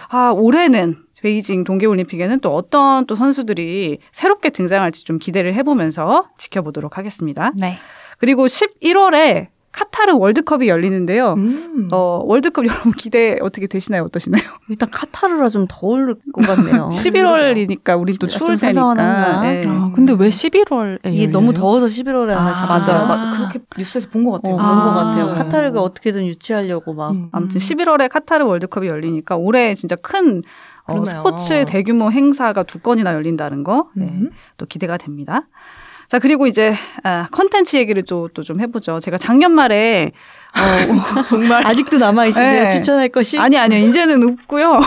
[0.08, 7.50] 아 올해는 베이징 동계올림픽에는 또 어떤 또 선수들이 새롭게 등장할지 좀 기대를 해보면서 지켜보도록 하겠습니다.
[7.56, 7.78] 네.
[8.18, 11.34] 그리고 11월에 카타르 월드컵이 열리는데요.
[11.34, 11.88] 음.
[11.92, 14.04] 어, 월드컵 여러분 기대 어떻게 되시나요?
[14.04, 14.42] 어떠시나요?
[14.70, 16.88] 일단 카타르라 좀 더울 것 같네요.
[16.94, 19.42] 11월이니까 우린 또 11월 추울 좀 테니까.
[19.42, 19.64] 네.
[19.66, 22.98] 아, 근데 왜 11월에 이게 너무 더워서 11월에 안 아, 하셨어요.
[22.98, 23.08] 맞아요.
[23.08, 24.56] 막 그렇게 뉴스에서 본것 어, 같아요.
[24.56, 24.84] 그런 아.
[24.84, 25.26] 것 같아요.
[25.26, 25.34] 네.
[25.34, 27.10] 카타르가 어떻게든 유치하려고 막.
[27.10, 27.28] 음.
[27.32, 30.42] 아무튼 11월에 카타르 월드컵이 열리니까 올해 진짜 큰
[30.86, 31.04] 어.
[31.04, 34.30] 스포츠 대규모 행사가 두 건이나 열린다는 거, 네, 음.
[34.56, 35.48] 또 기대가 됩니다.
[36.08, 36.72] 자, 그리고 이제,
[37.02, 39.00] 아, 컨텐츠 얘기를 또좀 해보죠.
[39.00, 40.12] 제가 작년 말에,
[40.54, 41.66] 어, 정말.
[41.66, 42.62] 아직도 남아 있으세요?
[42.62, 42.76] 네.
[42.76, 43.36] 추천할 것이?
[43.40, 43.84] 아니, 아니요.
[43.88, 44.70] 이제는 없고요.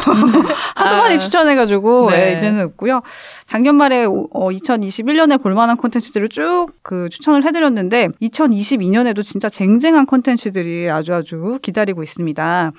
[0.75, 1.17] 하도 많이 아.
[1.17, 2.31] 추천해가지고, 네.
[2.31, 3.01] 예, 이제는 없고요.
[3.47, 11.13] 작년 말에 어, 2021년에 볼만한 콘텐츠들을 쭉 그 추천을 해드렸는데, 2022년에도 진짜 쟁쟁한 콘텐츠들이 아주
[11.13, 12.71] 아주 기다리고 있습니다.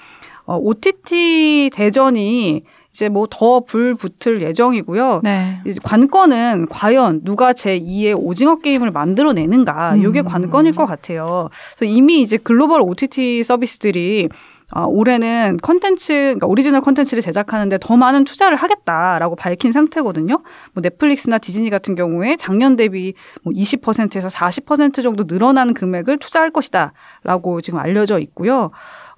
[0.47, 2.65] 어, OTT 대전이
[3.01, 5.21] 이제 뭐 더 불 붙을 예정이고요.
[5.25, 5.63] 네.
[5.83, 10.25] 관건은 과연 누가 제 2의 오징어 게임을 만들어내는가, 이게 음.
[10.25, 11.49] 관건일 것 같아요.
[11.77, 14.29] 그래서 이미 이제 글로벌 OTT 서비스들이
[14.71, 20.43] 아, 올해는 컨텐츠, 그러니까 오리지널 컨텐츠를 제작하는데 더 많은 투자를 하겠다라고 밝힌 상태거든요.
[20.73, 27.61] 뭐 넷플릭스나 디즈니 같은 경우에 작년 대비 뭐 20%에서 40% 정도 늘어난 금액을 투자할 것이다라고
[27.61, 28.71] 지금 알려져 있고요.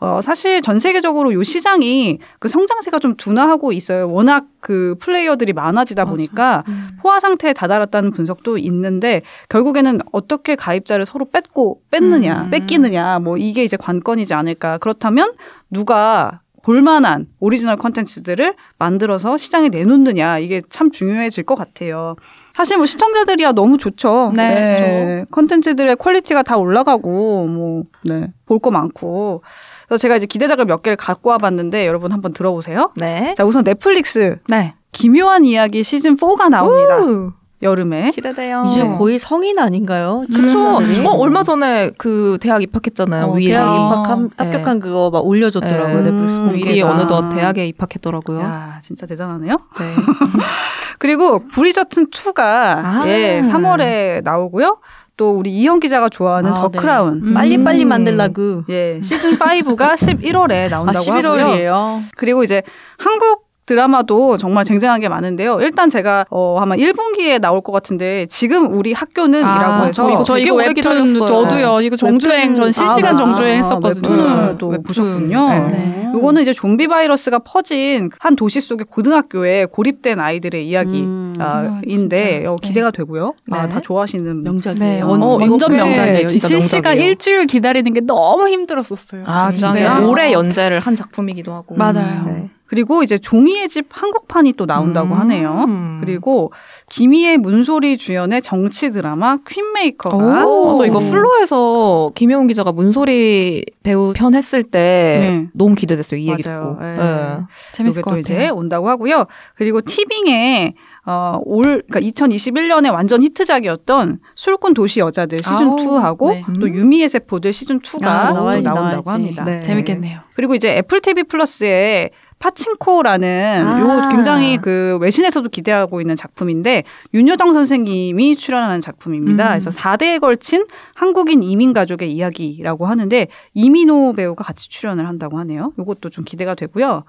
[0.02, 4.10] 어, 사실 전 세계적으로 요 시장이 그 성장세가 좀 둔화하고 있어요.
[4.10, 6.64] 워낙 그 플레이어들이 많아지다 보니까
[7.00, 12.50] 포화 상태에 다다랐다는 분석도 있는데 결국에는 어떻게 가입자를 서로 뺏고 뺏느냐, 음.
[12.50, 14.78] 뺏기느냐, 뭐 이게 이제 관건이지 않을까.
[14.78, 15.34] 그렇다면
[15.70, 22.14] 누가 볼만한 오리지널 컨텐츠들을 만들어서 시장에 내놓느냐 이게 참 중요해질 것 같아요.
[22.54, 24.32] 사실 뭐 시청자들이야 너무 좋죠.
[24.36, 29.42] 네, 컨텐츠들의 퀄리티가 다 올라가고 뭐 네, 볼 거 많고.
[29.88, 32.92] 그래서 제가 이제 기대작을 몇 개를 갖고 와봤는데 여러분 한번 들어보세요.
[32.96, 33.34] 네.
[33.36, 34.74] 자 우선 넷플릭스 네.
[34.92, 36.98] 기묘한 이야기 시즌 4가 나옵니다.
[36.98, 37.32] 우,
[37.62, 38.10] 여름에.
[38.10, 38.64] 기대돼요.
[38.70, 38.96] 이제 네.
[38.98, 40.24] 거의 성인 아닌가요?
[40.26, 40.42] 그쵸.
[40.42, 41.06] 출연자들이?
[41.06, 43.26] 어, 얼마 전에 그 대학 입학했잖아요.
[43.26, 43.50] 어, 윌이.
[43.50, 44.34] 대학 아, 입학 함- 네.
[44.44, 46.02] 합격한 그거 막 올려줬더라고요.
[46.02, 46.08] 네.
[46.10, 46.50] 음.
[46.52, 48.40] 윌이 어느덧 대학에 입학했더라고요.
[48.40, 49.56] 야 진짜 대단하네요.
[49.78, 49.84] 네.
[50.98, 53.02] 그리고 브리저튼 2가 아.
[53.06, 54.78] 예 3월에 나오고요.
[55.16, 56.78] 또 우리 이현 기자가 좋아하는 아, 더 네.
[56.78, 57.20] 크라운.
[57.22, 57.34] 음.
[57.34, 58.64] 빨리 빨리 만들라고.
[58.70, 61.32] 예, 시즌 5가 11월에 아, 나온다고 하고요.
[61.46, 61.98] 11월이에요.
[62.16, 62.62] 그리고 이제
[62.98, 65.60] 한국 드라마도 정말 쟁쟁한 게 많은데요.
[65.60, 70.22] 일단 제가 어 아마 1분기에 나올 것 같은데 지금 우리 학교는이라고 아, 해서 저 이거,
[70.24, 71.26] 저 이거 오래 웹툰 기다렸어요.
[71.26, 71.80] 저도요.
[71.82, 74.08] 이거 정주행 전 실시간 아, 정주행 아, 했었거든요.
[74.08, 74.82] 웹툰을 또 웹툰.
[74.82, 75.48] 보셨군요.
[75.48, 75.58] 네.
[75.70, 76.10] 네.
[76.14, 81.34] 요거는 이제 좀비 바이러스가 퍼진 한 도시 속의 고등학교에 고립된 아이들의 이야기인데 음.
[81.40, 82.68] 아, 어, 진짜.
[82.68, 83.34] 기대가 되고요.
[83.50, 83.68] 아, 네.
[83.68, 85.06] 다 좋아하시는 네, 명작이에요.
[85.06, 86.26] 원, 어, 완전 꽤 명작이에요.
[86.26, 87.08] 진짜 실시간 명작이에요.
[87.10, 89.24] 일주일 기다리는 게 너무 힘들었었어요.
[89.26, 89.72] 아, 진짜?
[89.72, 90.04] 네.
[90.04, 91.76] 올해 연재를 한 작품이기도 하고.
[91.76, 92.48] 맞아요.
[92.72, 92.82] 네.
[92.82, 95.20] 그리고 이제 종이의 집 한국판이 또 나온다고 음.
[95.20, 95.66] 하네요.
[96.00, 96.52] 그리고
[96.88, 104.34] 김희애 문소리 주연의 정치 드라마 퀸메이커가 오, 저 이거 플로에서 김혜원 기자가 문소리 배우 편
[104.34, 105.48] 했을 때 네.
[105.52, 106.18] 너무 기대됐어요.
[106.18, 106.78] 이 얘기 맞아요.
[106.78, 106.86] 듣고.
[106.86, 106.96] 예.
[106.96, 107.38] 네.
[107.72, 108.20] 재밌을 것또 같아요.
[108.20, 109.26] 이제 온다고 하고요.
[109.54, 116.44] 그리고 티빙에 어, 올 그러니까 2021년에 완전 히트작이었던 술꾼 도시 여자들 시즌 아우, 2하고 네.
[116.60, 119.10] 또 유미의 세포들 시즌 2가 아, 나온다고 나와야지.
[119.10, 119.44] 합니다.
[119.44, 119.60] 네.
[119.60, 120.20] 재밌겠네요.
[120.34, 122.10] 그리고 이제 애플 TV 플러스에
[122.42, 123.80] 파친코라는 아.
[123.80, 126.82] 요 굉장히 그 외신에서도 기대하고 있는 작품인데
[127.14, 129.44] 윤여정 선생님이 출연하는 작품입니다.
[129.44, 129.50] 음.
[129.50, 135.72] 그래서 4대에 걸친 한국인 이민 가족의 이야기라고 하는데 이민호 배우가 같이 출연을 한다고 하네요.
[135.78, 137.04] 요것도 좀 기대가 되고요.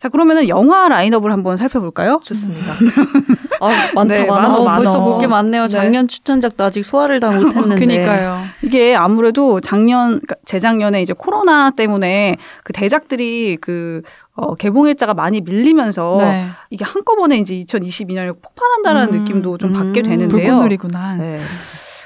[0.00, 2.20] 자, 그러면은 영화 라인업을 한번 살펴볼까요?
[2.24, 2.74] 좋습니다.
[3.60, 4.40] 아, 많다, 네, 많아.
[4.48, 4.76] 많아, 어, 많아.
[4.76, 5.66] 벌써 볼 게 많네요.
[5.68, 7.76] 작년 추천작도 아직 소화를 다 못했는데.
[7.78, 8.38] 그니까요.
[8.62, 14.02] 이게 아무래도 작년, 그러니까 재작년에 이제 코로나 때문에 그 대작들이 그,
[14.36, 16.46] 어, 개봉 일자가 많이 밀리면서 네.
[16.70, 20.28] 이게 한꺼번에 이제 2022년에 폭발한다라는 음, 느낌도 좀 음, 받게 되는데요.
[20.28, 21.14] 불꽃놀이구나.
[21.16, 21.38] 네.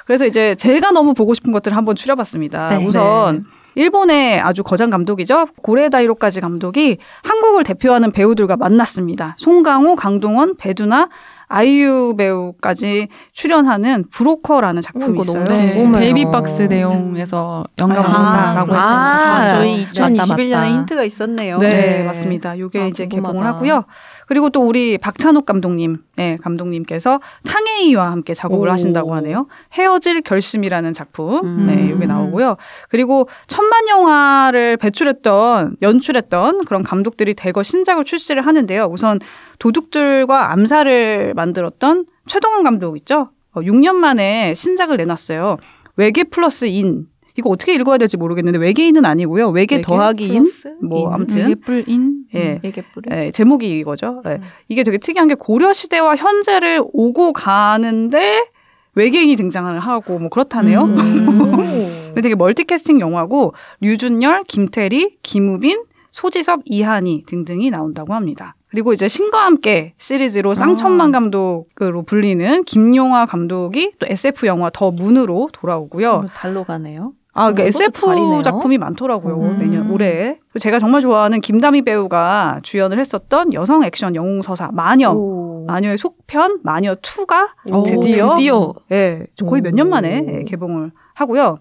[0.06, 2.68] 그래서 이제 제가 너무 보고 싶은 것들을 한번 추려봤습니다.
[2.68, 2.84] 네.
[2.84, 5.46] 우선 일본의 아주 거장 감독이죠.
[5.62, 9.36] 고레다 히로까지 감독이 한국을 대표하는 배우들과 만났습니다.
[9.38, 11.08] 송강호, 강동원, 배두나,
[11.48, 15.44] 아이유 배우까지 출연하는 브로커라는 작품이 있어요.
[15.44, 15.90] 네.
[15.90, 19.54] 베이비박스 내용에서 영감을 아, 받았다라고 아, 했던 아.
[19.54, 20.68] 저희 맞다, 2021년에 맞다.
[20.68, 21.58] 힌트가 있었네요.
[21.58, 22.02] 네, 네.
[22.04, 22.54] 맞습니다.
[22.54, 23.32] 이게 아, 이제 궁금하다.
[23.32, 23.84] 개봉을 하고요.
[24.26, 28.72] 그리고 또 우리 박찬욱 감독님, 네, 감독님께서 탕웨이와 함께 작업을 오.
[28.72, 29.46] 하신다고 하네요.
[29.72, 31.66] 헤어질 결심이라는 작품, 음.
[31.66, 32.56] 네, 이게 나오고요.
[32.90, 38.84] 그리고 천만 영화를 배출했던 연출했던 그런 감독들이 대거 신작을 출시를 하는데요.
[38.90, 39.18] 우선
[39.58, 43.30] 도둑들과 암살을 만들었던 최동훈 감독 있죠.
[43.52, 45.56] 어, 6년 만에 신작을 내놨어요.
[45.96, 47.06] 외계 플러스 인.
[47.36, 49.50] 이거 어떻게 읽어야 될지 모르겠는데 외계인은 아니고요.
[49.50, 50.44] 외계, 외계 더하기 인.
[50.82, 51.14] 뭐 인?
[51.14, 52.60] 아무튼 예쁠인 예.
[52.64, 53.08] 이게 뿌리.
[53.12, 54.22] 예, 제목이 이거죠.
[54.26, 54.30] 예.
[54.30, 54.42] 음.
[54.68, 58.48] 이게 되게 특이한 게 고려 시대와 현재를 오고 가는데
[58.96, 60.82] 외계인이 등장을 하고 뭐 그렇다네요.
[60.82, 62.14] 음.
[62.20, 68.56] 되게 멀티캐스팅 영화고 류준열, 김태리, 김우빈, 소지섭, 이한이 등등이 나온다고 합니다.
[68.70, 75.48] 그리고 이제 신과 함께 시리즈로 쌍천만 감독으로 불리는 김용화 감독이 또 SF 영화 더 문으로
[75.52, 76.26] 돌아오고요.
[76.34, 77.12] 달로 가네요.
[77.32, 78.42] 아, 그러니까 어, SF 그것도 다르네요.
[78.42, 79.40] 작품이 많더라고요.
[79.40, 79.58] 음.
[79.58, 80.38] 내년 올해.
[80.58, 85.12] 제가 정말 좋아하는 김다미 배우가 주연을 했었던 여성 액션 영웅 서사 마녀.
[85.12, 85.64] 오.
[85.66, 88.74] 마녀의 속편 마녀 2가 오, 드디어 드디어.
[88.90, 89.90] 예, 거의 몇년 오.
[89.90, 91.56] 만에 예, 개봉을 하고요.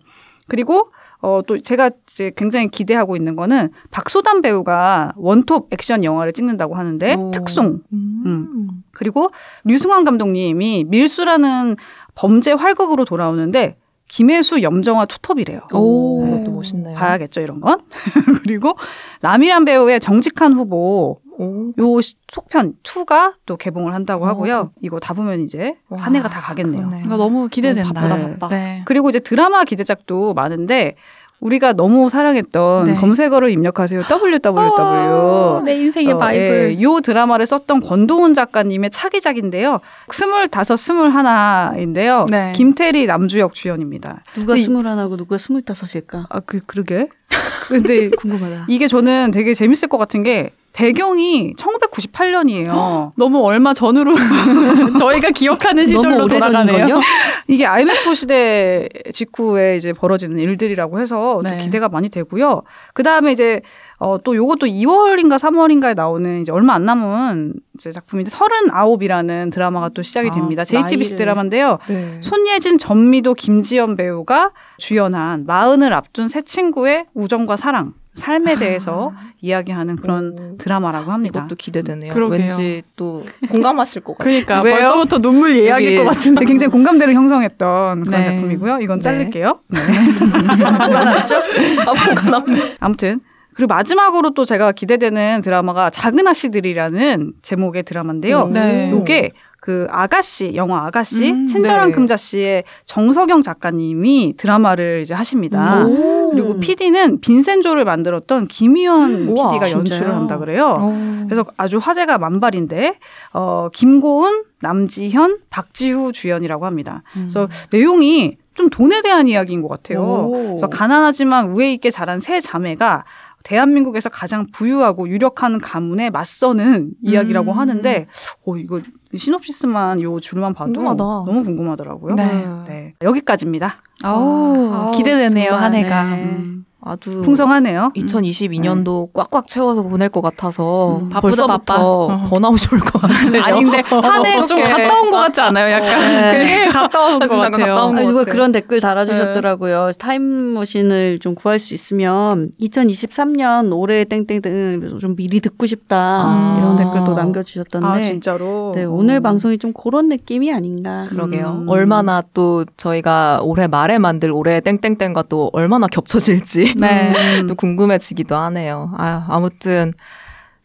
[0.48, 6.76] 그리고 어, 또 제가 이제 굉장히 기대하고 있는 거는 박소담 배우가 원톱 액션 영화를 찍는다고
[6.76, 7.32] 하는데 오.
[7.32, 7.82] 특송.
[7.92, 8.68] 음.
[8.92, 9.30] 그리고
[9.64, 11.76] 류승환 감독님이 밀수라는
[12.16, 15.62] 범죄 활극으로 돌아오는데 김혜수 염정아 투톱이래요.
[15.74, 16.44] 오, 네.
[16.44, 16.96] 또 멋있네요.
[16.96, 17.82] 봐야겠죠 이런 건.
[18.44, 18.78] 그리고
[19.22, 21.72] 라미란 배우의 정직한 후보 오.
[21.78, 24.28] 요 시- 속편 2가 또 개봉을 한다고 어.
[24.28, 24.72] 하고요.
[24.82, 26.90] 이거 다 보면 이제 와, 한 해가 다 가겠네요.
[27.06, 27.90] 이거 너무 기대된다.
[27.94, 28.40] 너무 바쁘다, 네.
[28.40, 28.48] 바빠.
[28.56, 28.82] 네.
[28.86, 30.96] 그리고 이제 드라마 기대작도 많은데
[31.40, 32.94] 우리가 너무 사랑했던 네.
[32.96, 34.02] 검색어를 입력하세요.
[34.10, 34.50] www.
[34.82, 36.76] 어, 내 인생의 어, 바이블.
[36.80, 39.80] 예, 요 드라마를 썼던 권도훈 작가님의 차기작인데요.
[40.12, 42.26] 스물다섯, 스물하나인데요.
[42.32, 42.54] 네.
[42.56, 44.24] 김태리 남주역 주연입니다.
[44.34, 46.26] 누가 스물하나고 누가 스물다섯일까?
[46.30, 47.10] 아, 그, 그러게.
[47.68, 48.66] 근데 궁금하다.
[48.68, 53.12] 이게 저는 되게 재밌을 것 같은 게 배경이 1998년이에요.
[53.16, 54.16] 너무 얼마 전으로
[55.00, 56.28] 저희가 기억하는 시절로?
[56.28, 57.00] 돌아가네요.
[57.48, 61.58] 이게 IMF 시대 직후에 이제 벌어지는 일들이라고 해서 네.
[61.58, 62.62] 또 기대가 많이 되고요.
[62.94, 63.62] 그 다음에 이제
[63.98, 70.04] 어, 또 요것도 2월인가 3월인가에 나오는 이제 얼마 안 남은 이제 작품인데 39이라는 드라마가 또
[70.04, 70.64] 시작이 아, 됩니다.
[70.64, 71.18] JTBC 나이를.
[71.18, 71.80] 드라마인데요.
[71.88, 72.20] 네.
[72.22, 80.36] 손예진, 전미도, 김지연 배우가 주연한 마흔을 앞둔 새 친구의 우정과 사랑, 삶에 대해서 이야기하는 그런
[80.38, 80.58] 오.
[80.58, 81.40] 드라마라고 합니다.
[81.42, 82.14] 이것도 기대되네요.
[82.14, 82.40] 그러게요.
[82.40, 84.44] 왠지 또 공감하실 것 같아요.
[84.44, 84.76] 그러니까 왜요?
[84.76, 86.46] 벌써부터 눈물 예약일 것 같은데.
[86.46, 88.24] 굉장히 공감대를 형성했던 그런 네.
[88.24, 88.80] 작품이고요.
[88.82, 89.04] 이건 네.
[89.04, 89.60] 자를게요.
[89.68, 89.80] 네.
[90.66, 92.76] 아, 뭐가 남네.
[92.80, 93.20] 아무튼
[93.58, 98.50] 그리고 마지막으로 또 제가 기대되는 드라마가 작은 아씨들이라는 제목의 드라마인데요.
[98.50, 98.92] 네.
[98.92, 101.92] 요게 그 아가씨 영화 아가씨 음, 친절한 네.
[101.96, 105.84] 금자씨의 정석영 작가님이 드라마를 이제 하십니다.
[105.88, 106.30] 오.
[106.30, 109.80] 그리고 PD는 빈센조를 만들었던 김희원 우와, PD가 진짜요?
[109.80, 110.78] 연출을 한다 그래요.
[110.80, 111.26] 오.
[111.26, 113.00] 그래서 아주 화제가 만발인데
[113.34, 117.02] 어 김고은, 남지현, 박지후 주연이라고 합니다.
[117.12, 120.02] 그래서 내용이 좀 돈에 대한 이야기인 것 같아요.
[120.02, 120.32] 오.
[120.32, 123.06] 그래서 가난하지만 우애 있게 자란 세 자매가
[123.48, 127.58] 대한민국에서 가장 부유하고 유력한 가문에 맞서는 이야기라고 음.
[127.58, 128.06] 하는데,
[128.46, 128.82] 어, 이거
[129.16, 130.98] 시놉시스만 요 줄만 봐도 궁금하다.
[131.02, 132.16] 너무 궁금하더라고요.
[132.16, 132.46] 네.
[132.68, 132.94] 네.
[133.02, 133.76] 여기까지입니다.
[134.04, 136.04] 아우, 아, 기대되네요, 정말, 한 해가.
[136.16, 136.24] 네.
[136.24, 136.57] 음.
[136.80, 137.92] 아주 풍성하네요.
[137.96, 141.76] 2022년도 꽉꽉 채워서 보낼 것 같아서 음, 바쁘다, 벌써부터 바빠.
[141.84, 142.26] 어.
[142.30, 143.42] 번아웃 올것 같아요.
[143.44, 144.64] 아닌데 한 해좀 어떡해.
[144.88, 145.72] 갔다 온 것 같지 않아요?
[145.74, 146.68] 약간 네.
[146.72, 147.74] 갔다 온것 진짜 갔다 같아요.
[147.74, 148.32] 온 아, 것 누가 같아.
[148.32, 149.90] 그런 댓글 달아주셨더라고요.
[149.98, 156.56] 타임머신을 좀 구할 수 있으면 2023년 올해 땡땡땡 좀 미리 듣고 싶다 아.
[156.60, 157.88] 이런 댓글도 남겨주셨던데.
[157.88, 158.72] 아, 진짜로?
[158.76, 161.08] 네, 오늘 방송이 좀 그런 느낌이 아닌가.
[161.10, 161.64] 그러게요.
[161.64, 161.70] 음.
[161.70, 167.42] 얼마나 또 저희가 올해 말에 만들 올해 땡땡땡과 또 얼마나 겹쳐질지 네.
[167.42, 167.48] 음.
[167.48, 168.92] 또 궁금해지기도 하네요.
[168.98, 169.94] 아, 아무튼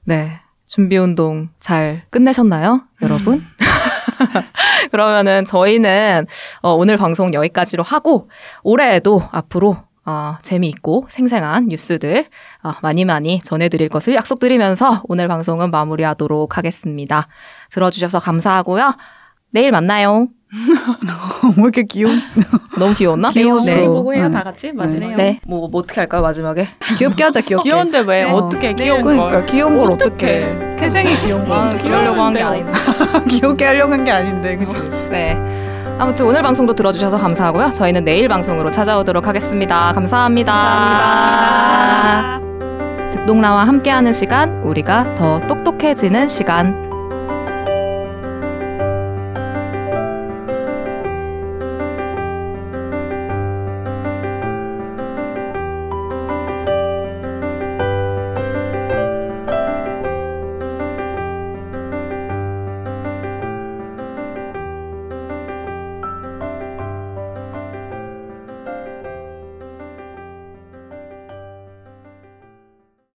[0.04, 0.40] 네.
[0.66, 3.42] 준비 운동 잘 끝내셨나요, 여러분?
[4.90, 6.26] 그러면은 저희는
[6.62, 8.28] 어, 오늘 방송 여기까지로 하고
[8.62, 12.26] 올해에도 앞으로 어, 재미있고 생생한 뉴스들
[12.62, 17.28] 어, 많이 많이 전해드릴 것을 약속드리면서 오늘 방송은 마무리하도록 하겠습니다.
[17.70, 18.94] 들어주셔서 감사하고요.
[19.50, 20.28] 내일 만나요.
[21.56, 22.20] 뭐 이렇게 귀여운,
[22.78, 23.30] 너무 귀여웠나?
[23.30, 23.64] 귀여웠어.
[23.74, 23.86] 네.
[23.86, 24.34] 보고 해요, 네.
[24.34, 25.16] 다 같이 맞으래요.
[25.16, 25.40] 네.
[25.46, 26.68] 뭐, 뭐 어떻게 할까요, 마지막에?
[26.98, 27.68] 귀엽게 하자, 귀엽게.
[27.70, 28.24] 귀여운데 왜?
[28.24, 28.30] 네.
[28.30, 29.46] 어떻게 귀여운 그러니까 걸?
[29.46, 29.90] 귀여운 걸.
[29.92, 32.42] 어떻게 태생이 귀여운 거 아, 그러려고 한 게.
[32.42, 32.72] 아닌데.
[33.30, 34.76] 귀엽게 하려고 한 게 아닌데 그치?
[35.10, 35.38] 네.
[35.98, 37.70] 아무튼 오늘 방송도 들어주셔서 감사하고요.
[37.72, 39.92] 저희는 내일 방송으로 찾아오도록 하겠습니다.
[39.92, 40.52] 감사합니다.
[40.52, 42.40] 감사합니다.
[43.12, 46.91] 듣동라와 함께하는 시간, 우리가 더 똑똑해지는 시간.